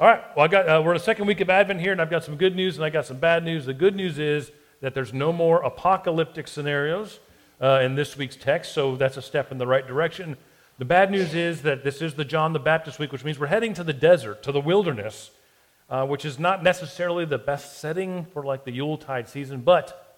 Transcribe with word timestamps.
All 0.00 0.06
right, 0.06 0.22
well, 0.34 0.46
I 0.46 0.48
got, 0.48 0.66
uh, 0.66 0.80
we're 0.82 0.92
in 0.92 0.96
the 0.96 1.04
second 1.04 1.26
week 1.26 1.42
of 1.42 1.50
Advent 1.50 1.78
here, 1.78 1.92
and 1.92 2.00
I've 2.00 2.08
got 2.08 2.24
some 2.24 2.36
good 2.36 2.56
news 2.56 2.76
and 2.76 2.84
I 2.86 2.88
got 2.88 3.04
some 3.04 3.18
bad 3.18 3.44
news. 3.44 3.66
The 3.66 3.74
good 3.74 3.94
news 3.94 4.18
is 4.18 4.50
that 4.80 4.94
there's 4.94 5.12
no 5.12 5.30
more 5.30 5.60
apocalyptic 5.62 6.48
scenarios 6.48 7.20
uh, 7.60 7.80
in 7.82 7.96
this 7.96 8.16
week's 8.16 8.34
text, 8.34 8.72
so 8.72 8.96
that's 8.96 9.18
a 9.18 9.22
step 9.22 9.52
in 9.52 9.58
the 9.58 9.66
right 9.66 9.86
direction. 9.86 10.38
The 10.78 10.86
bad 10.86 11.10
news 11.10 11.34
is 11.34 11.60
that 11.62 11.84
this 11.84 12.00
is 12.00 12.14
the 12.14 12.24
John 12.24 12.54
the 12.54 12.58
Baptist 12.58 12.98
week, 12.98 13.12
which 13.12 13.24
means 13.24 13.38
we're 13.38 13.48
heading 13.48 13.74
to 13.74 13.84
the 13.84 13.92
desert, 13.92 14.42
to 14.44 14.52
the 14.52 14.60
wilderness, 14.62 15.32
uh, 15.90 16.06
which 16.06 16.24
is 16.24 16.38
not 16.38 16.62
necessarily 16.62 17.26
the 17.26 17.36
best 17.36 17.78
setting 17.78 18.24
for 18.32 18.42
like 18.42 18.64
the 18.64 18.72
Yuletide 18.72 19.28
season, 19.28 19.60
but 19.60 20.16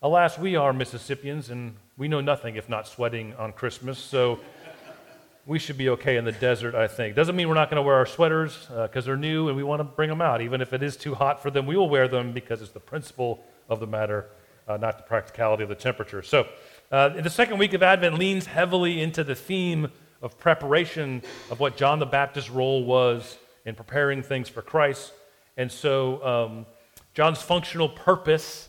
alas, 0.00 0.38
we 0.38 0.56
are 0.56 0.72
Mississippians, 0.72 1.50
and 1.50 1.76
we 1.98 2.08
know 2.08 2.22
nothing 2.22 2.56
if 2.56 2.70
not 2.70 2.88
sweating 2.88 3.34
on 3.34 3.52
Christmas, 3.52 3.98
so 3.98 4.40
we 5.46 5.58
should 5.58 5.78
be 5.78 5.88
okay 5.90 6.16
in 6.16 6.24
the 6.24 6.32
desert, 6.32 6.74
I 6.74 6.86
think. 6.86 7.16
Doesn't 7.16 7.34
mean 7.34 7.48
we're 7.48 7.54
not 7.54 7.70
going 7.70 7.76
to 7.76 7.82
wear 7.82 7.96
our 7.96 8.06
sweaters 8.06 8.68
because 8.68 9.04
uh, 9.04 9.06
they're 9.06 9.16
new 9.16 9.48
and 9.48 9.56
we 9.56 9.62
want 9.62 9.80
to 9.80 9.84
bring 9.84 10.08
them 10.08 10.20
out. 10.20 10.42
Even 10.42 10.60
if 10.60 10.72
it 10.72 10.82
is 10.82 10.96
too 10.96 11.14
hot 11.14 11.42
for 11.42 11.50
them, 11.50 11.66
we 11.66 11.76
will 11.76 11.88
wear 11.88 12.08
them 12.08 12.32
because 12.32 12.62
it's 12.62 12.72
the 12.72 12.80
principle 12.80 13.42
of 13.68 13.80
the 13.80 13.86
matter, 13.86 14.26
uh, 14.68 14.76
not 14.76 14.98
the 14.98 15.04
practicality 15.04 15.62
of 15.62 15.68
the 15.68 15.74
temperature. 15.74 16.22
So, 16.22 16.46
uh, 16.92 17.08
the 17.10 17.30
second 17.30 17.58
week 17.58 17.72
of 17.72 17.82
Advent 17.82 18.18
leans 18.18 18.46
heavily 18.46 19.00
into 19.00 19.22
the 19.22 19.34
theme 19.34 19.90
of 20.22 20.38
preparation 20.38 21.22
of 21.50 21.60
what 21.60 21.76
John 21.76 21.98
the 22.00 22.06
Baptist's 22.06 22.50
role 22.50 22.84
was 22.84 23.38
in 23.64 23.74
preparing 23.74 24.22
things 24.22 24.48
for 24.48 24.60
Christ. 24.60 25.12
And 25.56 25.70
so, 25.70 26.24
um, 26.24 26.66
John's 27.14 27.42
functional 27.42 27.88
purpose 27.88 28.68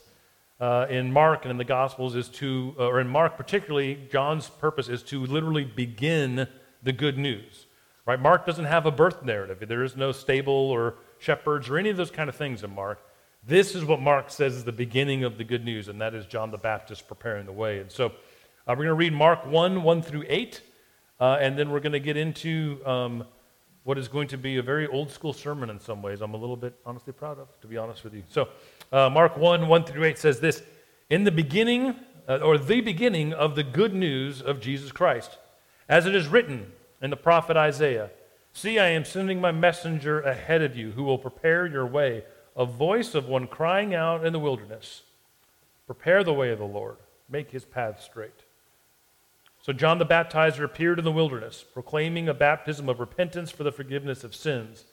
uh, 0.59 0.85
in 0.89 1.11
Mark 1.11 1.43
and 1.43 1.51
in 1.51 1.57
the 1.57 1.63
Gospels 1.63 2.15
is 2.15 2.29
to, 2.29 2.75
uh, 2.79 2.87
or 2.87 3.01
in 3.01 3.07
Mark 3.07 3.35
particularly, 3.35 4.07
John's 4.11 4.49
purpose 4.49 4.89
is 4.89 5.03
to 5.03 5.25
literally 5.25 5.65
begin 5.65 6.47
the 6.83 6.91
good 6.91 7.17
news. 7.17 7.65
Right? 8.05 8.19
Mark 8.19 8.45
doesn't 8.45 8.65
have 8.65 8.85
a 8.85 8.91
birth 8.91 9.23
narrative. 9.23 9.67
There 9.67 9.83
is 9.83 9.95
no 9.95 10.11
stable 10.11 10.53
or 10.53 10.95
shepherds 11.19 11.69
or 11.69 11.77
any 11.77 11.89
of 11.89 11.97
those 11.97 12.11
kind 12.11 12.29
of 12.29 12.35
things 12.35 12.63
in 12.63 12.73
Mark. 12.73 12.99
This 13.45 13.75
is 13.75 13.85
what 13.85 14.01
Mark 14.01 14.29
says 14.29 14.55
is 14.55 14.63
the 14.63 14.71
beginning 14.71 15.23
of 15.23 15.37
the 15.37 15.43
good 15.43 15.63
news, 15.63 15.87
and 15.87 16.01
that 16.01 16.13
is 16.13 16.25
John 16.25 16.51
the 16.51 16.57
Baptist 16.57 17.07
preparing 17.07 17.45
the 17.45 17.51
way. 17.51 17.79
And 17.79 17.91
so 17.91 18.07
uh, 18.07 18.11
we're 18.69 18.75
going 18.75 18.87
to 18.87 18.93
read 18.93 19.13
Mark 19.13 19.45
1 19.45 19.81
1 19.81 20.01
through 20.01 20.25
8, 20.27 20.61
uh, 21.19 21.37
and 21.39 21.57
then 21.57 21.71
we're 21.71 21.79
going 21.79 21.93
to 21.93 21.99
get 21.99 22.17
into 22.17 22.79
um, 22.85 23.23
what 23.83 23.97
is 23.97 24.07
going 24.07 24.27
to 24.27 24.37
be 24.37 24.57
a 24.57 24.61
very 24.61 24.87
old 24.87 25.09
school 25.09 25.33
sermon 25.33 25.69
in 25.69 25.79
some 25.79 26.01
ways. 26.01 26.21
I'm 26.21 26.33
a 26.33 26.37
little 26.37 26.55
bit 26.55 26.75
honestly 26.85 27.13
proud 27.13 27.39
of, 27.39 27.47
to 27.61 27.67
be 27.67 27.77
honest 27.77 28.03
with 28.03 28.13
you. 28.13 28.23
So, 28.29 28.49
uh, 28.91 29.09
Mark 29.09 29.37
1 29.37 29.67
1 29.67 29.83
through 29.85 30.03
8 30.03 30.17
says 30.17 30.39
this 30.39 30.61
In 31.09 31.23
the 31.23 31.31
beginning, 31.31 31.95
uh, 32.27 32.37
or 32.37 32.57
the 32.57 32.81
beginning 32.81 33.33
of 33.33 33.55
the 33.55 33.63
good 33.63 33.93
news 33.95 34.41
of 34.41 34.59
Jesus 34.59 34.91
Christ 34.91 35.37
as 35.91 36.07
it 36.07 36.15
is 36.15 36.27
written 36.27 36.71
in 37.01 37.11
the 37.11 37.17
prophet 37.17 37.55
Isaiah 37.55 38.09
See, 38.53 38.79
I 38.79 38.89
am 38.89 39.05
sending 39.05 39.39
my 39.39 39.51
messenger 39.51 40.19
ahead 40.21 40.61
of 40.61 40.75
you 40.75 40.91
who 40.91 41.03
will 41.03 41.17
prepare 41.17 41.65
your 41.65 41.85
way, 41.85 42.23
a 42.55 42.65
voice 42.65 43.15
of 43.15 43.27
one 43.27 43.47
crying 43.47 43.95
out 43.95 44.25
in 44.25 44.33
the 44.33 44.39
wilderness 44.39 45.03
Prepare 45.87 46.23
the 46.23 46.33
way 46.33 46.51
of 46.51 46.59
the 46.59 46.65
Lord, 46.65 46.97
make 47.29 47.51
his 47.51 47.65
path 47.65 48.01
straight. 48.01 48.43
So 49.61 49.73
John 49.73 49.99
the 49.99 50.05
Baptizer 50.05 50.63
appeared 50.63 50.99
in 50.99 51.05
the 51.05 51.11
wilderness, 51.11 51.63
proclaiming 51.73 52.27
a 52.27 52.33
baptism 52.33 52.89
of 52.89 52.99
repentance 52.99 53.51
for 53.51 53.63
the 53.63 53.71
forgiveness 53.71 54.23
of 54.23 54.35
sins. 54.35 54.85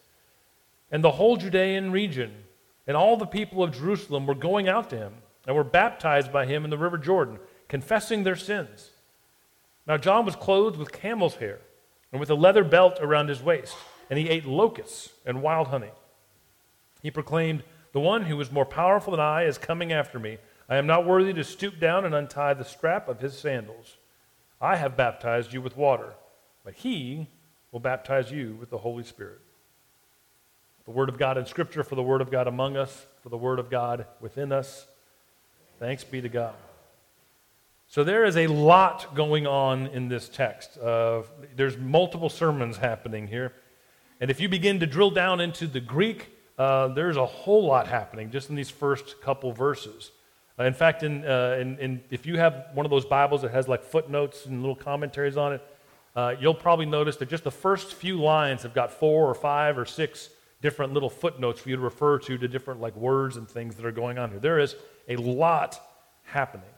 And 0.90 1.02
the 1.02 1.12
whole 1.12 1.36
Judean 1.36 1.92
region 1.92 2.44
and 2.86 2.96
all 2.96 3.16
the 3.16 3.26
people 3.26 3.62
of 3.62 3.72
Jerusalem 3.72 4.26
were 4.26 4.34
going 4.34 4.68
out 4.68 4.90
to 4.90 4.96
him 4.96 5.14
and 5.46 5.54
were 5.54 5.64
baptized 5.64 6.32
by 6.32 6.46
him 6.46 6.64
in 6.64 6.70
the 6.70 6.78
river 6.78 6.98
Jordan, 6.98 7.38
confessing 7.68 8.24
their 8.24 8.36
sins. 8.36 8.90
Now, 9.88 9.96
John 9.96 10.26
was 10.26 10.36
clothed 10.36 10.76
with 10.76 10.92
camel's 10.92 11.36
hair 11.36 11.60
and 12.12 12.20
with 12.20 12.28
a 12.28 12.34
leather 12.34 12.62
belt 12.62 12.98
around 13.00 13.28
his 13.28 13.42
waist, 13.42 13.74
and 14.10 14.18
he 14.18 14.28
ate 14.28 14.44
locusts 14.44 15.10
and 15.24 15.42
wild 15.42 15.68
honey. 15.68 15.90
He 17.02 17.10
proclaimed, 17.10 17.62
The 17.92 18.00
one 18.00 18.24
who 18.26 18.38
is 18.40 18.52
more 18.52 18.66
powerful 18.66 19.12
than 19.12 19.20
I 19.20 19.44
is 19.44 19.56
coming 19.56 19.90
after 19.90 20.18
me. 20.18 20.36
I 20.68 20.76
am 20.76 20.86
not 20.86 21.06
worthy 21.06 21.32
to 21.32 21.42
stoop 21.42 21.80
down 21.80 22.04
and 22.04 22.14
untie 22.14 22.52
the 22.52 22.64
strap 22.64 23.08
of 23.08 23.20
his 23.20 23.38
sandals. 23.38 23.96
I 24.60 24.76
have 24.76 24.96
baptized 24.96 25.54
you 25.54 25.62
with 25.62 25.76
water, 25.76 26.12
but 26.64 26.74
he 26.74 27.28
will 27.72 27.80
baptize 27.80 28.30
you 28.30 28.56
with 28.60 28.68
the 28.68 28.78
Holy 28.78 29.04
Spirit. 29.04 29.40
The 30.84 30.90
Word 30.90 31.08
of 31.08 31.18
God 31.18 31.38
in 31.38 31.46
Scripture 31.46 31.82
for 31.82 31.94
the 31.94 32.02
Word 32.02 32.20
of 32.20 32.30
God 32.30 32.46
among 32.46 32.76
us, 32.76 33.06
for 33.22 33.30
the 33.30 33.36
Word 33.38 33.58
of 33.58 33.70
God 33.70 34.06
within 34.20 34.52
us. 34.52 34.86
Thanks 35.78 36.04
be 36.04 36.20
to 36.20 36.28
God. 36.28 36.54
So 37.90 38.04
there 38.04 38.26
is 38.26 38.36
a 38.36 38.46
lot 38.48 39.14
going 39.14 39.46
on 39.46 39.86
in 39.86 40.08
this 40.08 40.28
text. 40.28 40.76
Uh, 40.76 41.22
there's 41.56 41.78
multiple 41.78 42.28
sermons 42.28 42.76
happening 42.76 43.26
here. 43.26 43.54
And 44.20 44.30
if 44.30 44.40
you 44.40 44.48
begin 44.50 44.78
to 44.80 44.86
drill 44.86 45.10
down 45.10 45.40
into 45.40 45.66
the 45.66 45.80
Greek, 45.80 46.28
uh, 46.58 46.88
there's 46.88 47.16
a 47.16 47.24
whole 47.24 47.64
lot 47.64 47.86
happening 47.86 48.30
just 48.30 48.50
in 48.50 48.56
these 48.56 48.68
first 48.68 49.22
couple 49.22 49.52
verses. 49.52 50.10
Uh, 50.58 50.64
in 50.64 50.74
fact, 50.74 51.02
in, 51.02 51.24
uh, 51.24 51.56
in, 51.58 51.78
in, 51.78 52.02
if 52.10 52.26
you 52.26 52.36
have 52.36 52.66
one 52.74 52.84
of 52.84 52.90
those 52.90 53.06
Bibles 53.06 53.40
that 53.40 53.52
has 53.52 53.68
like 53.68 53.82
footnotes 53.82 54.44
and 54.44 54.60
little 54.60 54.76
commentaries 54.76 55.38
on 55.38 55.54
it, 55.54 55.62
uh, 56.14 56.34
you'll 56.38 56.52
probably 56.52 56.84
notice 56.84 57.16
that 57.16 57.30
just 57.30 57.44
the 57.44 57.50
first 57.50 57.94
few 57.94 58.20
lines 58.20 58.64
have 58.64 58.74
got 58.74 58.92
four 58.92 59.30
or 59.30 59.34
five 59.34 59.78
or 59.78 59.86
six 59.86 60.28
different 60.60 60.92
little 60.92 61.08
footnotes 61.08 61.60
for 61.60 61.70
you 61.70 61.76
to 61.76 61.82
refer 61.82 62.18
to 62.18 62.36
to 62.36 62.48
different 62.48 62.82
like 62.82 62.96
words 62.96 63.38
and 63.38 63.48
things 63.48 63.76
that 63.76 63.86
are 63.86 63.92
going 63.92 64.18
on 64.18 64.28
here. 64.30 64.40
There 64.40 64.58
is 64.58 64.76
a 65.08 65.16
lot 65.16 65.80
happening. 66.24 66.68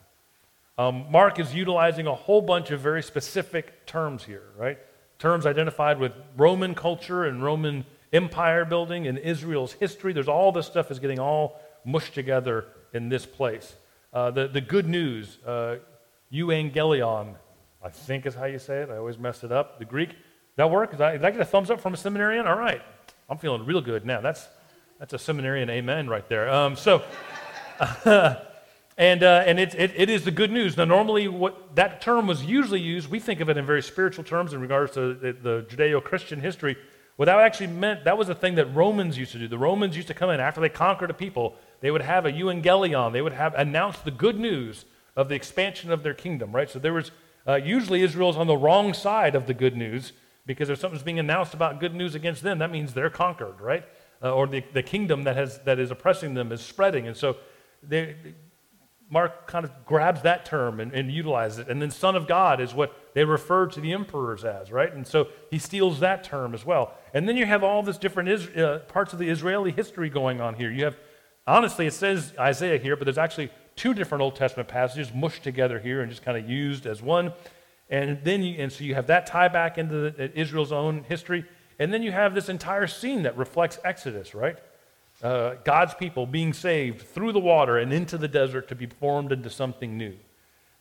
Um, 0.80 1.04
Mark 1.10 1.38
is 1.38 1.54
utilizing 1.54 2.06
a 2.06 2.14
whole 2.14 2.40
bunch 2.40 2.70
of 2.70 2.80
very 2.80 3.02
specific 3.02 3.84
terms 3.84 4.24
here, 4.24 4.44
right? 4.56 4.78
Terms 5.18 5.44
identified 5.44 5.98
with 5.98 6.12
Roman 6.38 6.74
culture 6.74 7.26
and 7.26 7.44
Roman 7.44 7.84
empire 8.14 8.64
building 8.64 9.06
and 9.06 9.18
Israel's 9.18 9.74
history. 9.74 10.14
There's 10.14 10.26
all 10.26 10.52
this 10.52 10.66
stuff 10.66 10.90
is 10.90 10.98
getting 10.98 11.18
all 11.18 11.60
mushed 11.84 12.14
together 12.14 12.64
in 12.94 13.10
this 13.10 13.26
place. 13.26 13.74
Uh, 14.14 14.30
the, 14.30 14.48
the 14.48 14.62
good 14.62 14.88
news, 14.88 15.36
uh, 15.46 15.76
euangelion, 16.32 17.34
I 17.84 17.90
think 17.90 18.24
is 18.24 18.34
how 18.34 18.46
you 18.46 18.58
say 18.58 18.80
it. 18.80 18.88
I 18.88 18.96
always 18.96 19.18
mess 19.18 19.44
it 19.44 19.52
up. 19.52 19.80
The 19.80 19.84
Greek, 19.84 20.16
that 20.56 20.70
work? 20.70 20.92
Did 20.92 21.02
I, 21.02 21.12
did 21.12 21.24
I 21.26 21.30
get 21.30 21.40
a 21.42 21.44
thumbs 21.44 21.70
up 21.70 21.82
from 21.82 21.92
a 21.92 21.98
seminarian? 21.98 22.46
All 22.46 22.58
right. 22.58 22.80
I'm 23.28 23.36
feeling 23.36 23.66
real 23.66 23.82
good 23.82 24.06
now. 24.06 24.22
That's, 24.22 24.48
that's 24.98 25.12
a 25.12 25.18
seminarian 25.18 25.68
amen 25.68 26.08
right 26.08 26.26
there. 26.30 26.48
Um, 26.48 26.74
so, 26.74 27.02
And, 29.00 29.22
uh, 29.22 29.44
and 29.46 29.58
it, 29.58 29.74
it, 29.74 29.92
it 29.96 30.10
is 30.10 30.24
the 30.24 30.30
good 30.30 30.52
news. 30.52 30.76
Now, 30.76 30.84
normally, 30.84 31.26
what 31.26 31.74
that 31.74 32.02
term 32.02 32.26
was 32.26 32.44
usually 32.44 32.82
used, 32.82 33.10
we 33.10 33.18
think 33.18 33.40
of 33.40 33.48
it 33.48 33.56
in 33.56 33.64
very 33.64 33.80
spiritual 33.80 34.24
terms 34.24 34.52
in 34.52 34.60
regards 34.60 34.92
to 34.92 35.14
the, 35.14 35.32
the 35.32 35.66
Judeo 35.70 36.04
Christian 36.04 36.38
history. 36.38 36.76
What 37.16 37.24
that 37.24 37.38
actually 37.38 37.68
meant, 37.68 38.04
that 38.04 38.18
was 38.18 38.28
a 38.28 38.34
thing 38.34 38.56
that 38.56 38.66
Romans 38.74 39.16
used 39.16 39.32
to 39.32 39.38
do. 39.38 39.48
The 39.48 39.56
Romans 39.56 39.96
used 39.96 40.08
to 40.08 40.14
come 40.14 40.28
in 40.28 40.38
after 40.38 40.60
they 40.60 40.68
conquered 40.68 41.08
a 41.08 41.14
people, 41.14 41.56
they 41.80 41.90
would 41.90 42.02
have 42.02 42.26
a 42.26 42.30
euangelion, 42.30 43.14
they 43.14 43.22
would 43.22 43.32
have 43.32 43.54
announced 43.54 44.04
the 44.04 44.10
good 44.10 44.38
news 44.38 44.84
of 45.16 45.30
the 45.30 45.34
expansion 45.34 45.90
of 45.90 46.02
their 46.02 46.12
kingdom, 46.12 46.54
right? 46.54 46.68
So 46.68 46.78
there 46.78 46.92
was 46.92 47.10
uh, 47.48 47.54
usually 47.54 48.02
Israel's 48.02 48.36
on 48.36 48.48
the 48.48 48.56
wrong 48.56 48.92
side 48.92 49.34
of 49.34 49.46
the 49.46 49.54
good 49.54 49.78
news 49.78 50.12
because 50.44 50.68
if 50.68 50.78
something's 50.78 51.02
being 51.02 51.18
announced 51.18 51.54
about 51.54 51.80
good 51.80 51.94
news 51.94 52.14
against 52.14 52.42
them, 52.42 52.58
that 52.58 52.70
means 52.70 52.92
they're 52.92 53.08
conquered, 53.08 53.62
right? 53.62 53.84
Uh, 54.22 54.34
or 54.34 54.46
the, 54.46 54.62
the 54.74 54.82
kingdom 54.82 55.24
that, 55.24 55.36
has, 55.36 55.58
that 55.60 55.78
is 55.78 55.90
oppressing 55.90 56.34
them 56.34 56.52
is 56.52 56.60
spreading. 56.60 57.06
And 57.06 57.16
so 57.16 57.38
they, 57.82 58.14
Mark 59.12 59.48
kind 59.48 59.64
of 59.64 59.72
grabs 59.84 60.22
that 60.22 60.44
term 60.44 60.78
and, 60.78 60.92
and, 60.92 61.10
utilizes 61.10 61.58
it. 61.58 61.68
And 61.68 61.82
then 61.82 61.90
Son 61.90 62.14
of 62.14 62.28
God 62.28 62.60
is 62.60 62.72
what 62.72 62.96
they 63.12 63.24
refer 63.24 63.66
to 63.66 63.80
the 63.80 63.92
emperors 63.92 64.44
as, 64.44 64.70
right? 64.70 64.92
And 64.92 65.04
so 65.04 65.26
he 65.50 65.58
steals 65.58 65.98
that 65.98 66.22
term 66.22 66.54
as 66.54 66.64
well. 66.64 66.94
And 67.12 67.28
then 67.28 67.36
you 67.36 67.44
have 67.44 67.64
all 67.64 67.82
this 67.82 67.98
different 67.98 68.56
uh, 68.56 68.78
parts 68.80 69.12
of 69.12 69.18
the 69.18 69.28
Israeli 69.28 69.72
history 69.72 70.08
going 70.10 70.40
on 70.40 70.54
here. 70.54 70.70
You 70.70 70.84
have, 70.84 70.96
honestly, 71.44 71.86
it 71.86 71.92
says 71.92 72.32
Isaiah 72.38 72.78
here, 72.78 72.94
but 72.94 73.04
there's 73.04 73.18
actually 73.18 73.50
two 73.74 73.94
different 73.94 74.22
Old 74.22 74.36
Testament 74.36 74.68
passages 74.68 75.12
mushed 75.12 75.42
together 75.42 75.80
here 75.80 76.02
and 76.02 76.10
just 76.10 76.22
kind 76.22 76.38
of 76.38 76.48
used 76.48 76.86
as 76.86 77.02
one. 77.02 77.32
And 77.88 78.22
then 78.22 78.44
you, 78.44 78.62
and 78.62 78.70
so 78.70 78.84
you 78.84 78.94
have 78.94 79.08
that 79.08 79.26
tie 79.26 79.48
back 79.48 79.76
into 79.76 80.12
the, 80.12 80.38
Israel's 80.38 80.70
own 80.70 81.02
history. 81.08 81.44
And 81.80 81.92
then 81.92 82.04
you 82.04 82.12
have 82.12 82.32
this 82.32 82.48
entire 82.48 82.86
scene 82.86 83.24
that 83.24 83.36
reflects 83.36 83.80
Exodus, 83.82 84.36
right? 84.36 84.56
Uh, 85.22 85.56
God's 85.64 85.94
people 85.94 86.26
being 86.26 86.52
saved 86.52 87.02
through 87.02 87.32
the 87.32 87.40
water 87.40 87.78
and 87.78 87.92
into 87.92 88.16
the 88.16 88.28
desert 88.28 88.68
to 88.68 88.74
be 88.74 88.86
formed 88.86 89.32
into 89.32 89.50
something 89.50 89.96
new. 89.96 90.16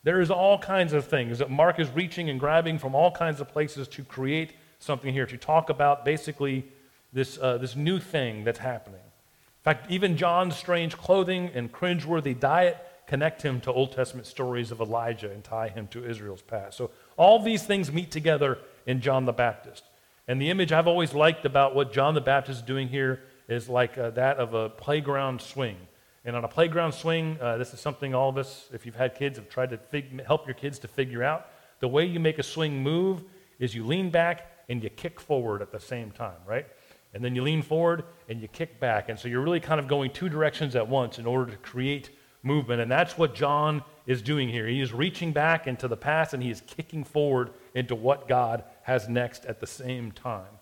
There 0.03 0.21
is 0.21 0.31
all 0.31 0.57
kinds 0.57 0.93
of 0.93 1.05
things 1.05 1.39
that 1.39 1.49
Mark 1.49 1.79
is 1.79 1.89
reaching 1.89 2.29
and 2.29 2.39
grabbing 2.39 2.79
from 2.79 2.95
all 2.95 3.11
kinds 3.11 3.41
of 3.41 3.49
places 3.49 3.87
to 3.89 4.03
create 4.03 4.53
something 4.79 5.13
here, 5.13 5.25
to 5.25 5.37
talk 5.37 5.69
about 5.69 6.05
basically 6.05 6.65
this, 7.11 7.37
uh, 7.41 7.57
this 7.57 7.75
new 7.75 7.99
thing 7.99 8.45
that's 8.45 8.59
happening. 8.59 9.01
In 9.01 9.63
fact, 9.63 9.91
even 9.91 10.15
John's 10.15 10.55
strange 10.55 10.97
clothing 10.97 11.51
and 11.53 11.71
cringeworthy 11.71 12.39
diet 12.39 12.77
connect 13.07 13.41
him 13.41 13.59
to 13.61 13.73
Old 13.73 13.91
Testament 13.91 14.25
stories 14.25 14.71
of 14.71 14.79
Elijah 14.79 15.31
and 15.31 15.43
tie 15.43 15.67
him 15.67 15.87
to 15.87 16.05
Israel's 16.05 16.43
past. 16.43 16.77
So 16.77 16.91
all 17.17 17.39
these 17.39 17.63
things 17.63 17.91
meet 17.91 18.11
together 18.11 18.59
in 18.85 19.01
John 19.01 19.25
the 19.25 19.33
Baptist. 19.33 19.83
And 20.27 20.41
the 20.41 20.49
image 20.49 20.71
I've 20.71 20.87
always 20.87 21.13
liked 21.13 21.43
about 21.43 21.75
what 21.75 21.91
John 21.91 22.13
the 22.13 22.21
Baptist 22.21 22.59
is 22.59 22.65
doing 22.65 22.87
here 22.87 23.21
is 23.49 23.67
like 23.67 23.97
uh, 23.97 24.11
that 24.11 24.37
of 24.37 24.53
a 24.53 24.69
playground 24.69 25.41
swing. 25.41 25.77
And 26.25 26.35
on 26.35 26.43
a 26.43 26.47
playground 26.47 26.93
swing, 26.93 27.37
uh, 27.41 27.57
this 27.57 27.73
is 27.73 27.79
something 27.79 28.13
all 28.13 28.29
of 28.29 28.37
us, 28.37 28.69
if 28.71 28.85
you've 28.85 28.95
had 28.95 29.15
kids, 29.15 29.37
have 29.37 29.49
tried 29.49 29.71
to 29.71 29.77
fig- 29.77 30.23
help 30.25 30.45
your 30.47 30.53
kids 30.53 30.79
to 30.79 30.87
figure 30.87 31.23
out. 31.23 31.47
The 31.79 31.87
way 31.87 32.05
you 32.05 32.19
make 32.19 32.39
a 32.39 32.43
swing 32.43 32.83
move 32.83 33.23
is 33.57 33.73
you 33.73 33.85
lean 33.85 34.09
back 34.09 34.51
and 34.69 34.83
you 34.83 34.89
kick 34.89 35.19
forward 35.19 35.61
at 35.61 35.71
the 35.71 35.79
same 35.79 36.11
time, 36.11 36.37
right? 36.45 36.67
and 37.13 37.23
then 37.23 37.35
you 37.35 37.41
lean 37.41 37.61
forward 37.61 38.03
and 38.27 38.41
you 38.41 38.47
kick 38.47 38.79
back. 38.79 39.09
And 39.09 39.17
so 39.17 39.27
you're 39.27 39.41
really 39.41 39.59
kind 39.59 39.79
of 39.79 39.87
going 39.87 40.11
two 40.11 40.29
directions 40.29 40.75
at 40.75 40.87
once 40.87 41.17
in 41.17 41.25
order 41.25 41.51
to 41.51 41.57
create 41.57 42.09
movement. 42.43 42.81
And 42.81 42.91
that's 42.91 43.17
what 43.17 43.33
John 43.33 43.83
is 44.05 44.21
doing 44.21 44.49
here. 44.49 44.67
He 44.67 44.79
is 44.79 44.93
reaching 44.93 45.31
back 45.31 45.67
into 45.67 45.87
the 45.87 45.97
past 45.97 46.33
and 46.33 46.41
he 46.41 46.51
is 46.51 46.61
kicking 46.61 47.03
forward 47.03 47.51
into 47.73 47.95
what 47.95 48.27
God 48.27 48.63
has 48.83 49.09
next 49.09 49.45
at 49.45 49.59
the 49.59 49.67
same 49.67 50.11
time. 50.11 50.58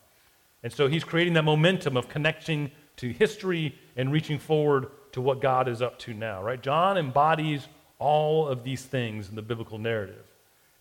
And 0.64 0.74
so 0.74 0.88
he's 0.88 1.04
creating 1.04 1.34
that 1.34 1.44
momentum 1.44 1.96
of 1.98 2.10
connecting 2.10 2.72
to 2.98 3.12
history 3.12 3.76
and 3.96 4.12
reaching 4.12 4.40
forward 4.40 4.88
to 5.12 5.22
what 5.22 5.42
God 5.42 5.68
is 5.68 5.82
up 5.82 6.00
to 6.00 6.14
now, 6.14 6.42
right? 6.44 6.62
John 6.62 6.98
embodies 6.98 7.68
all 8.00 8.48
of 8.48 8.64
these 8.64 8.84
things 8.84 9.30
in 9.30 9.36
the 9.36 9.42
biblical 9.42 9.78
narrative. 9.78 10.26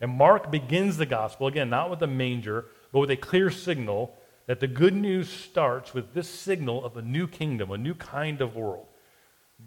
And 0.01 0.11
Mark 0.11 0.51
begins 0.51 0.97
the 0.97 1.07
gospel, 1.07 1.47
again, 1.47 1.71
not 1.71 1.91
with 1.91 2.03
a 2.03 2.07
manger, 2.07 2.67
but 2.93 3.01
with 3.01 3.11
a 3.11 3.17
clear 3.17 3.51
signal 3.51 4.15
that 4.47 4.61
the 4.61 4.67
good 4.67 4.95
news 4.95 5.29
starts 5.29 5.95
with 5.95 6.15
this 6.15 6.29
signal 6.29 6.85
of 6.85 6.97
a 6.97 7.03
new 7.03 7.27
kingdom, 7.27 7.71
a 7.71 7.79
new 7.79 7.95
kind 7.95 8.41
of 8.41 8.57
world. 8.57 8.87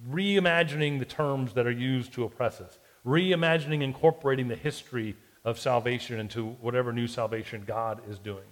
Reimagining 0.10 1.00
the 1.00 1.06
terms 1.06 1.54
that 1.54 1.66
are 1.66 1.72
used 1.72 2.14
to 2.14 2.24
oppress 2.24 2.62
us, 2.62 2.78
reimagining, 3.06 3.82
incorporating 3.82 4.48
the 4.48 4.56
history 4.56 5.16
of 5.44 5.58
salvation 5.58 6.20
into 6.20 6.50
whatever 6.62 6.94
new 6.94 7.08
salvation 7.08 7.64
God 7.66 8.02
is 8.08 8.20
doing. 8.20 8.46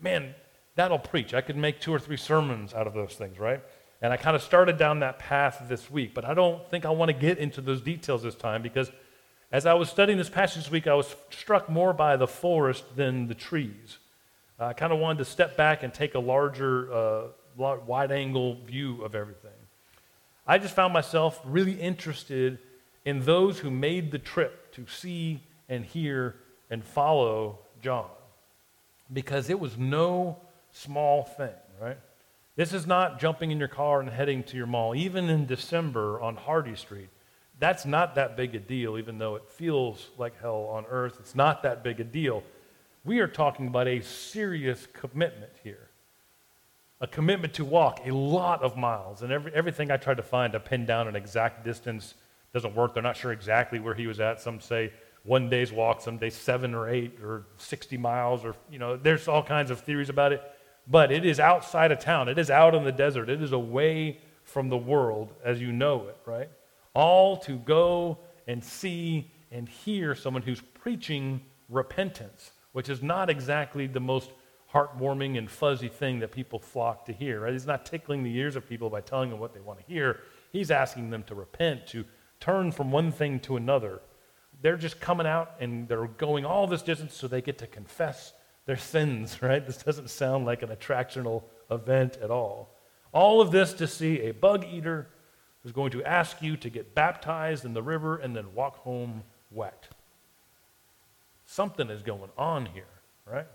Man, 0.00 0.34
that'll 0.74 0.98
preach. 0.98 1.34
I 1.34 1.40
could 1.40 1.56
make 1.56 1.80
two 1.80 1.92
or 1.92 1.98
three 1.98 2.16
sermons 2.16 2.74
out 2.74 2.86
of 2.86 2.94
those 2.94 3.14
things, 3.14 3.38
right? 3.38 3.60
And 4.00 4.12
I 4.12 4.16
kind 4.16 4.34
of 4.34 4.42
started 4.42 4.78
down 4.78 5.00
that 5.00 5.18
path 5.18 5.64
this 5.68 5.90
week, 5.90 6.12
but 6.14 6.24
I 6.24 6.34
don't 6.34 6.68
think 6.70 6.84
I 6.84 6.90
want 6.90 7.10
to 7.10 7.12
get 7.12 7.38
into 7.38 7.60
those 7.60 7.80
details 7.80 8.22
this 8.22 8.34
time 8.34 8.62
because 8.62 8.90
as 9.52 9.66
I 9.66 9.74
was 9.74 9.90
studying 9.90 10.18
this 10.18 10.30
passage 10.30 10.64
this 10.64 10.70
week, 10.70 10.86
I 10.86 10.94
was 10.94 11.14
struck 11.30 11.68
more 11.68 11.92
by 11.92 12.16
the 12.16 12.26
forest 12.26 12.96
than 12.96 13.28
the 13.28 13.34
trees. 13.34 13.98
I 14.58 14.72
kind 14.72 14.92
of 14.92 14.98
wanted 14.98 15.18
to 15.18 15.24
step 15.24 15.56
back 15.56 15.82
and 15.82 15.92
take 15.92 16.14
a 16.14 16.18
larger, 16.18 16.92
uh, 16.92 17.22
wide 17.56 18.12
angle 18.12 18.56
view 18.64 19.02
of 19.04 19.14
everything. 19.14 19.50
I 20.46 20.58
just 20.58 20.74
found 20.74 20.92
myself 20.92 21.40
really 21.44 21.74
interested 21.74 22.58
in 23.04 23.24
those 23.24 23.58
who 23.58 23.70
made 23.70 24.10
the 24.10 24.18
trip 24.18 24.72
to 24.74 24.86
see 24.86 25.42
and 25.68 25.84
hear 25.84 26.36
and 26.70 26.84
follow 26.84 27.58
John 27.82 28.08
because 29.12 29.50
it 29.50 29.60
was 29.60 29.76
no 29.76 30.38
small 30.72 31.24
thing, 31.24 31.54
right? 31.80 31.98
This 32.56 32.72
is 32.72 32.86
not 32.86 33.18
jumping 33.18 33.50
in 33.50 33.58
your 33.58 33.68
car 33.68 34.00
and 34.00 34.10
heading 34.10 34.42
to 34.44 34.56
your 34.56 34.66
mall. 34.66 34.94
Even 34.94 35.28
in 35.30 35.46
December 35.46 36.20
on 36.20 36.36
Hardy 36.36 36.76
Street, 36.76 37.08
that's 37.58 37.86
not 37.86 38.16
that 38.16 38.36
big 38.36 38.54
a 38.54 38.58
deal, 38.58 38.98
even 38.98 39.18
though 39.18 39.36
it 39.36 39.48
feels 39.48 40.10
like 40.18 40.40
hell 40.40 40.68
on 40.70 40.84
earth. 40.88 41.16
It's 41.20 41.34
not 41.34 41.62
that 41.62 41.82
big 41.82 42.00
a 42.00 42.04
deal. 42.04 42.42
We 43.04 43.20
are 43.20 43.28
talking 43.28 43.68
about 43.68 43.88
a 43.88 44.00
serious 44.00 44.86
commitment 44.92 45.52
here. 45.62 45.88
A 47.00 47.06
commitment 47.06 47.54
to 47.54 47.64
walk 47.64 48.00
a 48.06 48.12
lot 48.12 48.62
of 48.62 48.76
miles. 48.76 49.22
And 49.22 49.32
every, 49.32 49.52
everything 49.54 49.90
I 49.90 49.96
tried 49.96 50.18
to 50.18 50.22
find 50.22 50.52
to 50.52 50.60
pin 50.60 50.86
down 50.86 51.08
an 51.08 51.16
exact 51.16 51.64
distance 51.64 52.14
doesn't 52.52 52.74
work. 52.74 52.94
They're 52.94 53.02
not 53.02 53.16
sure 53.16 53.32
exactly 53.32 53.80
where 53.80 53.94
he 53.94 54.06
was 54.06 54.20
at. 54.20 54.40
Some 54.40 54.60
say 54.60 54.92
one 55.24 55.48
day's 55.48 55.72
walk, 55.72 56.00
some 56.00 56.18
day 56.18 56.30
seven 56.30 56.74
or 56.74 56.88
eight 56.88 57.18
or 57.22 57.46
60 57.56 57.96
miles, 57.96 58.44
or, 58.44 58.54
you 58.70 58.78
know, 58.78 58.96
there's 58.96 59.26
all 59.26 59.42
kinds 59.42 59.70
of 59.70 59.80
theories 59.80 60.08
about 60.08 60.32
it. 60.32 60.42
But 60.86 61.12
it 61.12 61.24
is 61.24 61.38
outside 61.38 61.92
of 61.92 62.00
town, 62.00 62.28
it 62.28 62.38
is 62.38 62.50
out 62.50 62.74
in 62.74 62.84
the 62.84 62.92
desert, 62.92 63.28
it 63.30 63.40
is 63.40 63.52
away 63.52 64.18
from 64.42 64.68
the 64.68 64.76
world 64.76 65.32
as 65.44 65.60
you 65.60 65.72
know 65.72 66.08
it, 66.08 66.16
right? 66.26 66.50
All 66.94 67.36
to 67.38 67.56
go 67.58 68.18
and 68.46 68.62
see 68.62 69.30
and 69.50 69.68
hear 69.68 70.14
someone 70.14 70.42
who's 70.42 70.60
preaching 70.60 71.40
repentance 71.68 72.50
which 72.72 72.88
is 72.88 73.02
not 73.02 73.30
exactly 73.30 73.86
the 73.86 74.00
most 74.00 74.30
heartwarming 74.72 75.36
and 75.36 75.50
fuzzy 75.50 75.88
thing 75.88 76.18
that 76.20 76.32
people 76.32 76.58
flock 76.58 77.04
to 77.06 77.12
hear. 77.12 77.40
Right? 77.40 77.52
He's 77.52 77.66
not 77.66 77.86
tickling 77.86 78.22
the 78.22 78.34
ears 78.36 78.56
of 78.56 78.68
people 78.68 78.90
by 78.90 79.02
telling 79.02 79.30
them 79.30 79.38
what 79.38 79.54
they 79.54 79.60
want 79.60 79.78
to 79.78 79.84
hear. 79.86 80.20
He's 80.52 80.70
asking 80.70 81.10
them 81.10 81.22
to 81.24 81.34
repent, 81.34 81.86
to 81.88 82.04
turn 82.40 82.72
from 82.72 82.90
one 82.90 83.12
thing 83.12 83.40
to 83.40 83.56
another. 83.56 84.00
They're 84.62 84.76
just 84.76 85.00
coming 85.00 85.26
out 85.26 85.54
and 85.60 85.88
they're 85.88 86.06
going 86.06 86.44
all 86.44 86.66
this 86.66 86.82
distance 86.82 87.14
so 87.14 87.28
they 87.28 87.42
get 87.42 87.58
to 87.58 87.66
confess 87.66 88.32
their 88.66 88.76
sins, 88.76 89.42
right? 89.42 89.66
This 89.66 89.78
doesn't 89.78 90.10
sound 90.10 90.46
like 90.46 90.62
an 90.62 90.68
attractional 90.68 91.42
event 91.70 92.16
at 92.22 92.30
all. 92.30 92.70
All 93.12 93.40
of 93.40 93.50
this 93.50 93.72
to 93.74 93.86
see 93.86 94.20
a 94.20 94.32
bug 94.32 94.64
eater 94.70 95.08
who's 95.62 95.72
going 95.72 95.90
to 95.92 96.04
ask 96.04 96.42
you 96.42 96.56
to 96.56 96.70
get 96.70 96.94
baptized 96.94 97.64
in 97.64 97.74
the 97.74 97.82
river 97.82 98.16
and 98.16 98.34
then 98.34 98.54
walk 98.54 98.76
home 98.78 99.22
wet. 99.50 99.88
Something 101.46 101.90
is 101.90 102.02
going 102.02 102.30
on 102.38 102.66
here, 102.66 102.84
right? 103.26 103.46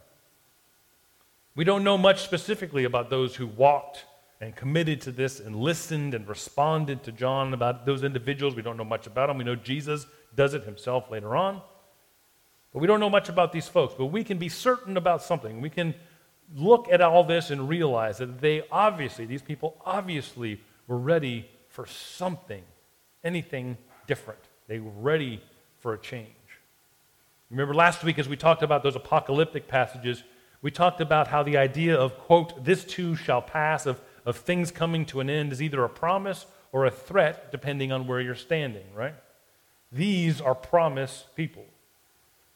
We 1.56 1.64
don't 1.64 1.84
know 1.84 1.98
much 1.98 2.22
specifically 2.22 2.84
about 2.84 3.10
those 3.10 3.36
who 3.36 3.48
walked 3.48 4.06
and 4.40 4.56
committed 4.56 5.02
to 5.02 5.12
this 5.12 5.40
and 5.40 5.56
listened 5.56 6.14
and 6.14 6.28
responded 6.28 7.04
to 7.04 7.12
John 7.12 7.54
about 7.54 7.86
those 7.86 8.04
individuals. 8.04 8.56
We 8.56 8.62
don't 8.62 8.78
know 8.78 8.84
much 8.84 9.08
about 9.08 9.28
them. 9.28 9.40
We 9.40 9.44
know 9.44 9.56
Jesus 9.56 10.06
does 10.36 10.54
it 10.54 10.64
himself 10.64 11.10
later 11.10 11.36
on. 11.36 11.62
But 12.74 12.80
we 12.80 12.88
don't 12.88 13.00
know 13.00 13.10
much 13.10 13.30
about 13.30 13.52
these 13.52 13.68
folks. 13.68 13.94
But 13.98 14.08
we 14.08 14.24
can 14.24 14.38
be 14.38 14.50
certain 14.50 14.98
about 14.98 15.22
something. 15.22 15.62
We 15.62 15.70
can 15.70 15.96
look 16.56 16.88
at 16.92 17.02
all 17.02 17.24
this 17.24 17.50
and 17.50 17.68
realize 17.68 18.18
that 18.20 18.40
they 18.40 18.64
obviously, 18.72 19.26
these 19.26 19.42
people 19.42 19.82
obviously 19.86 20.62
were 20.88 20.98
ready 20.98 21.50
for 21.70 21.86
something, 21.86 22.64
anything 23.24 23.78
different. 24.08 24.40
They 24.68 24.80
were 24.80 24.92
ready 24.92 25.42
for 25.80 25.94
a 25.94 25.98
change. 25.98 26.30
Remember 27.50 27.74
last 27.74 28.04
week 28.04 28.20
as 28.20 28.28
we 28.28 28.36
talked 28.36 28.64
about 28.64 28.84
those 28.84 28.96
apocalyptic 28.96 29.68
passages, 29.68 30.24
we 30.62 30.72
talked 30.72 31.02
about 31.02 31.28
how 31.28 31.44
the 31.44 31.58
idea 31.58 31.96
of, 31.96 32.18
quote, 32.18 32.66
this 32.66 32.84
too 32.84 33.16
shall 33.16 33.42
pass, 33.42 33.86
of, 33.86 34.02
of 34.26 34.38
things 34.38 34.72
coming 34.72 35.06
to 35.06 35.20
an 35.20 35.30
end, 35.30 35.54
is 35.54 35.62
either 35.62 35.84
a 35.84 35.90
promise 35.90 36.46
or 36.72 36.86
a 36.86 36.92
threat, 36.92 37.52
depending 37.52 37.92
on 37.92 38.08
where 38.08 38.20
you're 38.20 38.36
standing, 38.36 38.86
right? 38.94 39.16
These 39.92 40.42
are 40.42 40.56
promise 40.56 41.26
people. 41.36 41.66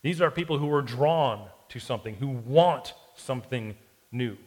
These 0.02 0.22
are 0.22 0.32
people 0.32 0.58
who 0.58 0.72
are 0.74 0.82
drawn 0.82 1.48
to 1.70 1.80
something, 1.80 2.16
who 2.16 2.30
want 2.30 2.94
something 3.16 3.76
new. 4.12 4.38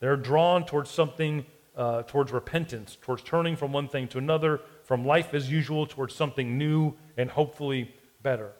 They're 0.00 0.16
drawn 0.16 0.64
towards 0.64 0.90
something, 0.90 1.46
uh, 1.76 2.02
towards 2.02 2.32
repentance, 2.32 2.96
towards 3.00 3.22
turning 3.22 3.56
from 3.56 3.72
one 3.72 3.88
thing 3.88 4.08
to 4.08 4.18
another, 4.18 4.60
from 4.84 5.04
life 5.04 5.34
as 5.34 5.50
usual 5.50 5.86
towards 5.86 6.14
something 6.14 6.58
new 6.58 6.94
and 7.16 7.30
hopefully 7.30 7.94
better. 8.22 8.52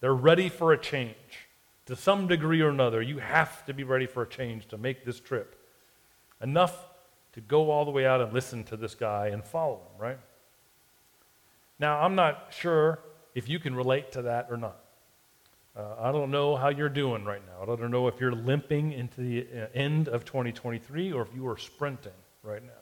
They're 0.00 0.14
ready 0.14 0.48
for 0.48 0.72
a 0.72 0.78
change. 0.78 1.14
To 1.86 1.96
some 1.96 2.26
degree 2.26 2.60
or 2.60 2.68
another, 2.68 3.00
you 3.00 3.18
have 3.18 3.64
to 3.66 3.74
be 3.74 3.84
ready 3.84 4.06
for 4.06 4.22
a 4.22 4.28
change 4.28 4.66
to 4.68 4.78
make 4.78 5.04
this 5.04 5.20
trip. 5.20 5.56
Enough 6.40 6.76
to 7.32 7.40
go 7.40 7.70
all 7.70 7.84
the 7.84 7.90
way 7.90 8.04
out 8.06 8.20
and 8.20 8.32
listen 8.32 8.64
to 8.64 8.76
this 8.76 8.94
guy 8.94 9.28
and 9.28 9.44
follow 9.44 9.76
him, 9.76 10.00
right? 10.00 10.18
Now, 11.78 12.00
I'm 12.00 12.14
not 12.14 12.48
sure 12.50 12.98
if 13.34 13.48
you 13.48 13.58
can 13.58 13.74
relate 13.74 14.12
to 14.12 14.22
that 14.22 14.48
or 14.50 14.56
not. 14.56 14.78
Uh, 15.76 15.94
I 16.00 16.10
don't 16.10 16.30
know 16.30 16.56
how 16.56 16.70
you're 16.70 16.88
doing 16.88 17.24
right 17.24 17.42
now. 17.46 17.62
I 17.62 17.76
don't 17.76 17.90
know 17.90 18.08
if 18.08 18.18
you're 18.18 18.32
limping 18.32 18.92
into 18.92 19.20
the 19.20 19.46
uh, 19.54 19.66
end 19.74 20.08
of 20.08 20.24
2023 20.24 21.12
or 21.12 21.20
if 21.20 21.28
you 21.34 21.46
are 21.48 21.58
sprinting 21.58 22.12
right 22.42 22.64
now. 22.64 22.72